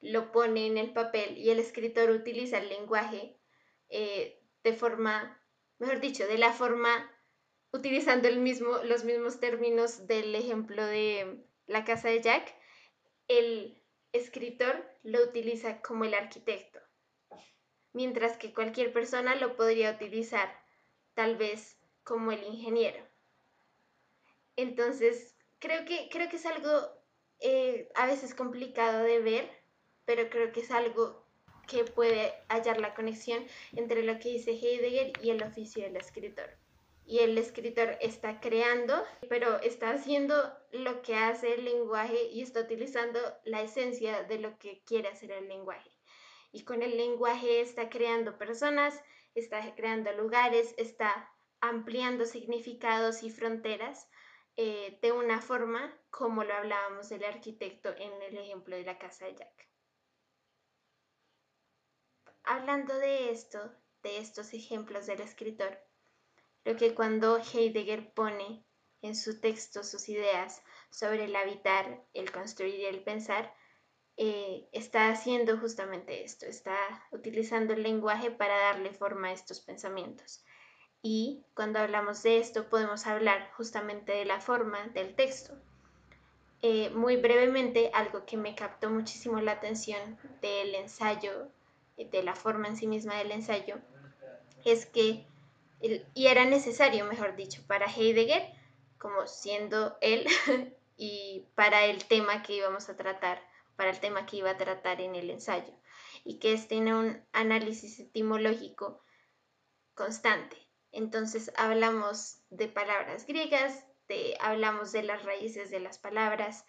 lo 0.00 0.30
pone 0.30 0.68
en 0.68 0.78
el 0.78 0.92
papel 0.92 1.36
y 1.36 1.50
el 1.50 1.58
escritor 1.58 2.08
utiliza 2.10 2.58
el 2.58 2.68
lenguaje 2.68 3.36
eh, 3.88 4.40
de 4.62 4.72
forma, 4.72 5.44
mejor 5.80 5.98
dicho, 5.98 6.24
de 6.24 6.38
la 6.38 6.52
forma 6.52 7.10
utilizando 7.72 8.28
el 8.28 8.38
mismo, 8.38 8.78
los 8.84 9.02
mismos 9.02 9.40
términos 9.40 10.06
del 10.06 10.36
ejemplo 10.36 10.86
de 10.86 11.44
la 11.66 11.84
casa 11.84 12.10
de 12.10 12.22
Jack, 12.22 12.54
el 13.26 13.82
escritor 14.12 14.88
lo 15.02 15.20
utiliza 15.20 15.82
como 15.82 16.04
el 16.04 16.14
arquitecto, 16.14 16.78
mientras 17.92 18.36
que 18.36 18.54
cualquier 18.54 18.92
persona 18.92 19.34
lo 19.34 19.56
podría 19.56 19.90
utilizar 19.90 20.48
tal 21.14 21.36
vez 21.36 21.76
como 22.04 22.30
el 22.30 22.44
ingeniero. 22.44 23.04
Entonces, 24.54 25.31
creo 25.62 25.86
que, 25.86 26.10
creo 26.10 26.28
que 26.28 26.36
es 26.36 26.44
algo 26.44 26.70
eh, 27.40 27.88
a 27.94 28.06
veces 28.06 28.34
complicado 28.34 29.02
de 29.04 29.20
ver, 29.20 29.50
pero 30.04 30.28
creo 30.28 30.52
que 30.52 30.60
es 30.60 30.70
algo 30.70 31.24
que 31.66 31.84
puede 31.84 32.34
hallar 32.48 32.78
la 32.80 32.92
conexión 32.94 33.46
entre 33.74 34.02
lo 34.02 34.18
que 34.18 34.28
dice 34.30 34.50
Heidegger 34.50 35.12
y 35.22 35.30
el 35.30 35.42
oficio 35.42 35.84
del 35.84 35.96
escritor 35.96 36.50
y 37.04 37.18
el 37.18 37.36
escritor 37.36 37.96
está 38.00 38.40
creando, 38.40 39.04
pero 39.28 39.60
está 39.60 39.90
haciendo 39.90 40.34
lo 40.70 41.02
que 41.02 41.14
hace 41.16 41.54
el 41.54 41.64
lenguaje 41.64 42.28
y 42.32 42.42
está 42.42 42.60
utilizando 42.60 43.18
la 43.44 43.62
esencia 43.62 44.22
de 44.22 44.38
lo 44.38 44.58
que 44.58 44.82
quiere 44.86 45.08
hacer 45.08 45.32
el 45.32 45.48
lenguaje. 45.48 45.90
Y 46.52 46.64
con 46.64 46.82
el 46.82 46.96
lenguaje 46.96 47.60
está 47.60 47.88
creando 47.88 48.38
personas, 48.38 49.00
está 49.34 49.74
creando 49.74 50.12
lugares, 50.12 50.74
está 50.76 51.30
ampliando 51.60 52.24
significados 52.24 53.22
y 53.22 53.30
fronteras 53.30 54.08
eh, 54.56 54.98
de 55.00 55.12
una 55.12 55.40
forma 55.40 55.96
como 56.10 56.44
lo 56.44 56.54
hablábamos 56.54 57.08
del 57.08 57.24
arquitecto 57.24 57.88
en 57.96 58.22
el 58.22 58.36
ejemplo 58.36 58.76
de 58.76 58.84
la 58.84 58.98
casa 58.98 59.26
de 59.26 59.34
Jack. 59.34 59.68
Hablando 62.44 62.94
de 62.98 63.30
esto, 63.30 63.72
de 64.02 64.18
estos 64.18 64.52
ejemplos 64.52 65.06
del 65.06 65.20
escritor, 65.20 65.78
lo 66.64 66.76
que 66.76 66.94
cuando 66.94 67.38
Heidegger 67.38 68.12
pone 68.12 68.64
en 69.00 69.16
su 69.16 69.40
texto 69.40 69.82
sus 69.82 70.08
ideas 70.08 70.62
sobre 70.90 71.24
el 71.24 71.34
habitar, 71.34 72.04
el 72.12 72.30
construir 72.30 72.74
y 72.74 72.84
el 72.84 73.02
pensar, 73.02 73.54
eh, 74.16 74.68
está 74.72 75.08
haciendo 75.08 75.58
justamente 75.58 76.22
esto, 76.22 76.46
está 76.46 76.76
utilizando 77.10 77.72
el 77.72 77.82
lenguaje 77.82 78.30
para 78.30 78.56
darle 78.56 78.92
forma 78.92 79.28
a 79.28 79.32
estos 79.32 79.60
pensamientos. 79.60 80.44
Y 81.02 81.44
cuando 81.54 81.80
hablamos 81.80 82.22
de 82.22 82.38
esto 82.38 82.68
podemos 82.68 83.06
hablar 83.06 83.50
justamente 83.56 84.12
de 84.12 84.24
la 84.24 84.40
forma 84.40 84.86
del 84.88 85.14
texto. 85.14 85.54
Eh, 86.62 86.90
muy 86.90 87.16
brevemente, 87.16 87.90
algo 87.92 88.24
que 88.24 88.36
me 88.36 88.54
captó 88.54 88.88
muchísimo 88.88 89.40
la 89.40 89.52
atención 89.52 90.16
del 90.40 90.76
ensayo, 90.76 91.48
de 91.96 92.22
la 92.22 92.36
forma 92.36 92.68
en 92.68 92.76
sí 92.76 92.86
misma 92.86 93.16
del 93.16 93.32
ensayo, 93.32 93.78
es 94.64 94.86
que 94.86 95.26
y 96.14 96.26
era 96.26 96.44
necesario, 96.44 97.04
mejor 97.06 97.34
dicho, 97.34 97.62
para 97.66 97.86
Heidegger, 97.86 98.52
como 98.98 99.26
siendo 99.26 99.96
él, 100.00 100.26
y 100.96 101.44
para 101.56 101.84
el 101.86 102.04
tema 102.04 102.42
que 102.42 102.54
íbamos 102.54 102.88
a 102.88 102.96
tratar, 102.96 103.42
para 103.76 103.90
el 103.90 103.98
tema 103.98 104.26
que 104.26 104.36
iba 104.36 104.50
a 104.50 104.56
tratar 104.56 105.00
en 105.00 105.16
el 105.16 105.30
ensayo, 105.30 105.74
y 106.24 106.38
que 106.38 106.52
es 106.52 106.68
tiene 106.68 106.94
un 106.94 107.24
análisis 107.32 107.98
etimológico 107.98 109.02
constante. 109.94 110.56
Entonces 110.92 111.50
hablamos 111.56 112.38
de 112.50 112.68
palabras 112.68 113.26
griegas, 113.26 113.84
de, 114.08 114.36
hablamos 114.40 114.92
de 114.92 115.02
las 115.02 115.24
raíces 115.24 115.70
de 115.70 115.80
las 115.80 115.98
palabras, 115.98 116.66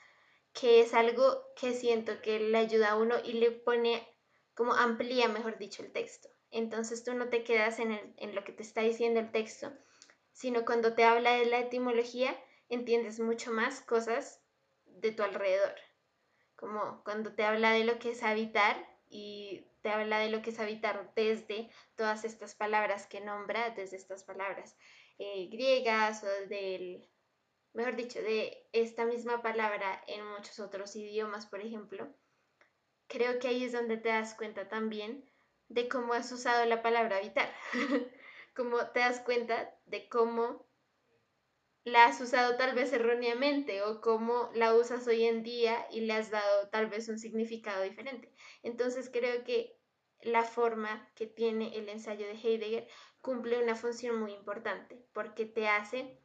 que 0.53 0.81
es 0.81 0.93
algo 0.93 1.43
que 1.59 1.73
siento 1.73 2.21
que 2.21 2.39
le 2.39 2.57
ayuda 2.57 2.91
a 2.91 2.95
uno 2.95 3.15
y 3.23 3.33
le 3.33 3.51
pone, 3.51 4.07
como 4.53 4.73
amplía, 4.73 5.27
mejor 5.27 5.57
dicho, 5.57 5.83
el 5.83 5.91
texto. 5.91 6.29
Entonces 6.51 7.03
tú 7.03 7.13
no 7.15 7.29
te 7.29 7.43
quedas 7.43 7.79
en, 7.79 7.89
lo 8.35 8.43
que 8.43 8.53
te 8.53 8.63
está 8.63 8.81
diciendo 8.81 9.19
el 9.19 9.31
texto, 9.31 9.73
sino 10.31 10.63
cuando 10.65 10.93
te 10.93 11.03
habla 11.03 11.33
de 11.33 11.45
la 11.45 11.59
etimología, 11.59 12.37
entiendes 12.69 13.19
mucho 13.19 13.51
más 13.51 13.81
cosas 13.81 14.39
de 14.85 15.11
tu 15.11 15.23
alrededor. 15.23 15.73
Como 16.55 17.03
cuando 17.03 17.33
te 17.33 17.43
habla 17.43 17.71
de 17.71 17.83
lo 17.83 17.99
que 17.99 18.11
es 18.11 18.23
habitar 18.23 18.77
y 19.09 19.65
te 19.83 19.89
habla 19.89 20.17
de 20.19 20.29
lo 20.29 20.41
que 20.41 20.49
es 20.49 20.59
habitar 20.59 21.13
desde 21.15 21.69
todas 21.95 22.23
estas 22.23 22.55
palabras 22.55 23.05
que 23.05 23.19
nombra, 23.19 23.69
desde 23.71 23.97
estas 23.97 24.23
palabras 24.23 24.77
eh, 25.19 25.49
griegas 25.51 26.23
o 26.23 26.47
del, 26.47 27.07
mejor 27.73 27.95
dicho, 27.97 28.21
de 28.21 28.65
esta 28.71 29.05
misma 29.05 29.41
palabra 29.41 30.01
en 30.07 30.25
muchos 30.25 30.59
otros 30.59 30.95
idiomas, 30.95 31.45
por 31.45 31.59
ejemplo. 31.59 32.07
Creo 33.07 33.39
que 33.39 33.49
ahí 33.49 33.65
es 33.65 33.73
donde 33.73 33.97
te 33.97 34.09
das 34.09 34.33
cuenta 34.35 34.69
también 34.69 35.29
de 35.67 35.89
cómo 35.89 36.13
has 36.13 36.31
usado 36.31 36.65
la 36.65 36.81
palabra 36.81 37.17
habitar, 37.17 37.53
cómo 38.55 38.77
te 38.91 39.01
das 39.01 39.19
cuenta 39.19 39.75
de 39.85 40.07
cómo 40.07 40.65
la 41.85 42.05
has 42.05 42.21
usado 42.21 42.55
tal 42.55 42.73
vez 42.75 42.93
erróneamente 42.93 43.81
o 43.81 43.99
cómo 43.99 44.49
la 44.53 44.73
usas 44.73 45.05
hoy 45.07 45.25
en 45.25 45.43
día 45.43 45.85
y 45.91 46.01
le 46.01 46.13
has 46.13 46.31
dado 46.31 46.69
tal 46.69 46.87
vez 46.87 47.09
un 47.09 47.19
significado 47.19 47.83
diferente. 47.83 48.31
Entonces 48.61 49.09
creo 49.11 49.43
que 49.43 49.77
la 50.21 50.43
forma 50.43 51.09
que 51.15 51.27
tiene 51.27 51.75
el 51.77 51.89
ensayo 51.89 52.25
de 52.25 52.33
Heidegger 52.33 52.87
cumple 53.19 53.61
una 53.61 53.75
función 53.75 54.17
muy 54.19 54.31
importante 54.31 55.05
porque 55.13 55.45
te 55.45 55.67
hace 55.67 56.17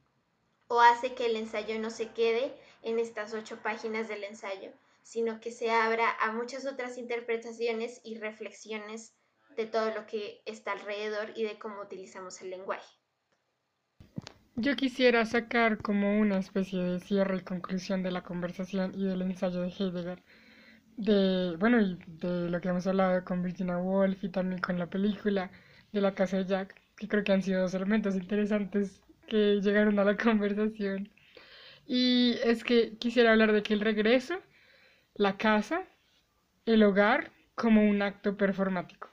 o 0.68 0.80
hace 0.80 1.14
que 1.14 1.26
el 1.26 1.36
ensayo 1.36 1.78
no 1.80 1.90
se 1.90 2.12
quede 2.12 2.54
en 2.82 3.00
estas 3.00 3.34
ocho 3.34 3.60
páginas 3.62 4.06
del 4.06 4.22
ensayo, 4.22 4.72
sino 5.02 5.40
que 5.40 5.50
se 5.50 5.70
abra 5.70 6.10
a 6.20 6.30
muchas 6.30 6.66
otras 6.66 6.98
interpretaciones 6.98 8.00
y 8.04 8.18
reflexiones 8.18 9.14
de 9.56 9.66
todo 9.66 9.90
lo 9.92 10.06
que 10.06 10.40
está 10.44 10.72
alrededor 10.72 11.32
y 11.34 11.42
de 11.42 11.58
cómo 11.58 11.80
utilizamos 11.80 12.40
el 12.42 12.50
lenguaje. 12.50 12.97
Yo 14.58 14.76
quisiera 14.76 15.24
sacar 15.24 15.78
como 15.78 16.18
una 16.20 16.36
especie 16.38 16.82
de 16.82 17.00
cierre 17.00 17.38
y 17.38 17.40
conclusión 17.42 18.02
de 18.02 18.10
la 18.10 18.22
conversación 18.22 18.92
y 18.94 19.04
del 19.06 19.22
ensayo 19.22 19.62
de 19.62 19.68
Heidegger, 19.70 20.22
de, 20.96 21.56
bueno, 21.58 21.80
y 21.80 21.98
de 22.06 22.50
lo 22.50 22.60
que 22.60 22.68
hemos 22.68 22.86
hablado 22.86 23.24
con 23.24 23.42
Virginia 23.42 23.78
Woolf 23.78 24.24
y 24.24 24.30
también 24.30 24.60
con 24.60 24.78
la 24.78 24.90
película 24.90 25.50
de 25.92 26.00
la 26.00 26.14
casa 26.14 26.38
de 26.38 26.46
Jack, 26.46 26.74
que 26.96 27.08
creo 27.08 27.24
que 27.24 27.32
han 27.32 27.42
sido 27.42 27.62
dos 27.62 27.74
elementos 27.74 28.16
interesantes 28.16 29.00
que 29.28 29.60
llegaron 29.62 29.98
a 29.98 30.04
la 30.04 30.16
conversación. 30.24 31.10
Y 31.86 32.36
es 32.44 32.64
que 32.64 32.98
quisiera 32.98 33.32
hablar 33.32 33.52
de 33.52 33.62
que 33.62 33.74
el 33.74 33.80
regreso, 33.80 34.40
la 35.14 35.36
casa, 35.38 35.82
el 36.66 36.82
hogar 36.84 37.32
como 37.54 37.88
un 37.88 38.02
acto 38.02 38.36
performático. 38.36 39.10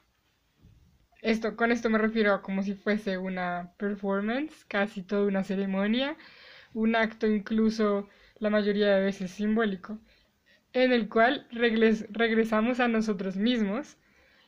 Esto, 1.26 1.56
con 1.56 1.72
esto 1.72 1.90
me 1.90 1.98
refiero 1.98 2.34
a 2.36 2.44
como 2.44 2.62
si 2.62 2.76
fuese 2.76 3.18
una 3.18 3.72
performance, 3.78 4.64
casi 4.68 5.02
toda 5.02 5.26
una 5.28 5.44
ceremonia, 5.44 6.16
un 6.76 6.96
acto 6.96 7.26
incluso 7.26 8.08
la 8.38 8.52
mayoría 8.52 8.94
de 8.94 9.06
veces 9.06 9.32
simbólico, 9.32 9.98
en 10.74 10.94
el 10.94 11.10
cual 11.10 11.48
regresamos 11.52 12.80
a 12.80 12.88
nosotros 12.88 13.38
mismos 13.38 13.98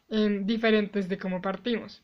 en 0.09 0.45
diferentes 0.45 1.09
de 1.09 1.17
cómo 1.17 1.41
partimos. 1.41 2.03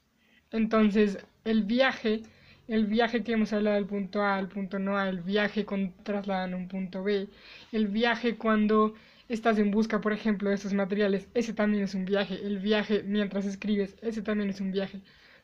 Entonces, 0.52 1.20
el 1.46 1.66
viaje, 1.66 2.24
el 2.68 2.88
viaje 2.88 3.24
que 3.24 3.34
hemos 3.34 3.54
hablado 3.54 3.76
del 3.76 3.86
punto 3.86 4.24
A 4.24 4.38
al 4.38 4.48
punto 4.50 4.80
no 4.80 4.98
A, 4.98 5.08
el 5.08 5.22
viaje 5.22 5.66
con 5.66 5.94
trasladando 6.04 6.58
a 6.58 6.60
un 6.60 6.68
punto 6.68 7.04
B, 7.04 7.30
el 7.72 7.90
viaje 7.90 8.38
cuando 8.38 8.96
estás 9.30 9.58
en 9.60 9.72
busca, 9.72 10.02
por 10.02 10.14
ejemplo, 10.14 10.50
de 10.50 10.56
estos 10.56 10.74
materiales, 10.74 11.28
ese 11.34 11.54
también 11.54 11.84
es 11.84 11.96
un 11.96 12.06
viaje. 12.06 12.36
El 12.46 12.60
viaje 12.60 13.04
mientras 13.04 13.46
escribes, 13.46 13.96
ese 14.02 14.22
también 14.22 14.50
es 14.50 14.62
un 14.62 14.72
viaje. 14.72 15.02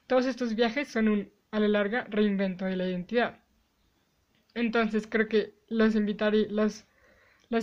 Todos 0.08 0.26
estos 0.26 0.56
viajes 0.56 0.88
son 0.88 1.10
un, 1.10 1.32
a 1.52 1.60
la 1.60 1.68
larga, 1.68 2.06
reinvento 2.10 2.66
de 2.66 2.76
la 2.76 2.88
identidad. 2.88 3.40
Entonces 4.56 5.08
creo 5.08 5.28
que 5.28 5.54
los, 5.70 5.96
invitaré, 5.96 6.48
los, 6.50 6.86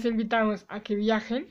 invitamos 0.05 0.65
a 0.69 0.81
que 0.81 0.95
viajen, 0.95 1.49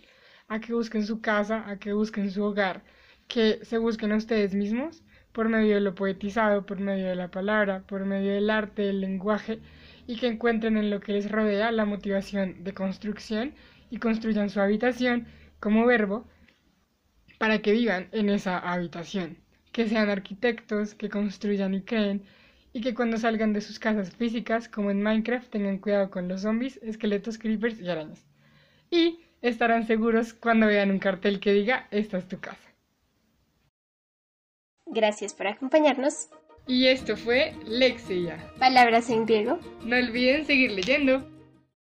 a 0.48 0.60
que 0.60 0.74
busquen 0.74 1.06
su 1.06 1.22
casa, 1.22 1.70
a 1.70 1.78
que 1.78 1.94
busquen 1.94 2.32
su 2.32 2.44
hogar, 2.44 2.84
que 3.28 3.60
se 3.64 3.78
busquen 3.78 4.12
a 4.12 4.18
ustedes 4.18 4.54
mismos 4.56 5.04
por 5.32 5.50
medio 5.50 5.76
de 5.76 5.82
lo 5.82 5.96
poetizado, 5.96 6.66
por 6.66 6.80
medio 6.80 7.08
de 7.08 7.16
la 7.16 7.30
palabra, 7.30 7.84
por 7.88 8.06
medio 8.06 8.32
del 8.34 8.50
arte, 8.50 8.84
del 8.84 9.02
lenguaje, 9.02 9.60
y 10.08 10.18
que 10.18 10.28
encuentren 10.28 10.78
en 10.78 10.90
lo 10.90 11.02
que 11.02 11.12
les 11.14 11.30
rodea 11.30 11.72
la 11.72 11.86
motivación 11.86 12.64
de 12.64 12.74
construcción 12.74 13.54
y 13.96 13.98
construyan 13.98 14.50
su 14.50 14.60
habitación 14.60 15.26
como 15.60 15.86
verbo 15.86 16.28
para 17.38 17.62
que 17.62 17.72
vivan 17.72 18.10
en 18.12 18.30
esa 18.30 18.60
habitación, 18.60 19.38
que 19.72 19.88
sean 19.88 20.10
arquitectos, 20.10 20.96
que 20.96 21.10
construyan 21.10 21.74
y 21.74 21.82
creen, 21.82 22.24
y 22.74 22.82
que 22.82 22.94
cuando 22.94 23.18
salgan 23.18 23.54
de 23.54 23.62
sus 23.62 23.80
casas 23.80 24.14
físicas, 24.14 24.68
como 24.68 24.92
en 24.92 25.02
Minecraft, 25.02 25.50
tengan 25.50 25.78
cuidado 25.80 26.10
con 26.10 26.28
los 26.28 26.42
zombies, 26.42 26.78
esqueletos, 26.84 27.38
creepers 27.38 27.80
y 27.80 27.90
arañas. 27.90 28.26
Y 28.92 29.22
estarán 29.42 29.88
seguros 29.88 30.34
cuando 30.34 30.68
vean 30.68 30.92
un 30.92 31.00
cartel 31.00 31.40
que 31.40 31.54
diga 31.54 31.88
esta 31.92 32.18
es 32.18 32.28
tu 32.28 32.40
casa. 32.40 32.70
Gracias 34.86 35.34
por 35.34 35.48
acompañarnos. 35.48 36.30
Y 36.68 36.88
esto 36.88 37.16
fue 37.16 37.54
Lexia. 37.66 38.52
Palabras 38.60 39.10
en 39.10 39.26
griego. 39.26 39.60
No 39.86 39.96
olviden 39.96 40.46
seguir 40.46 40.72
leyendo. 40.72 41.35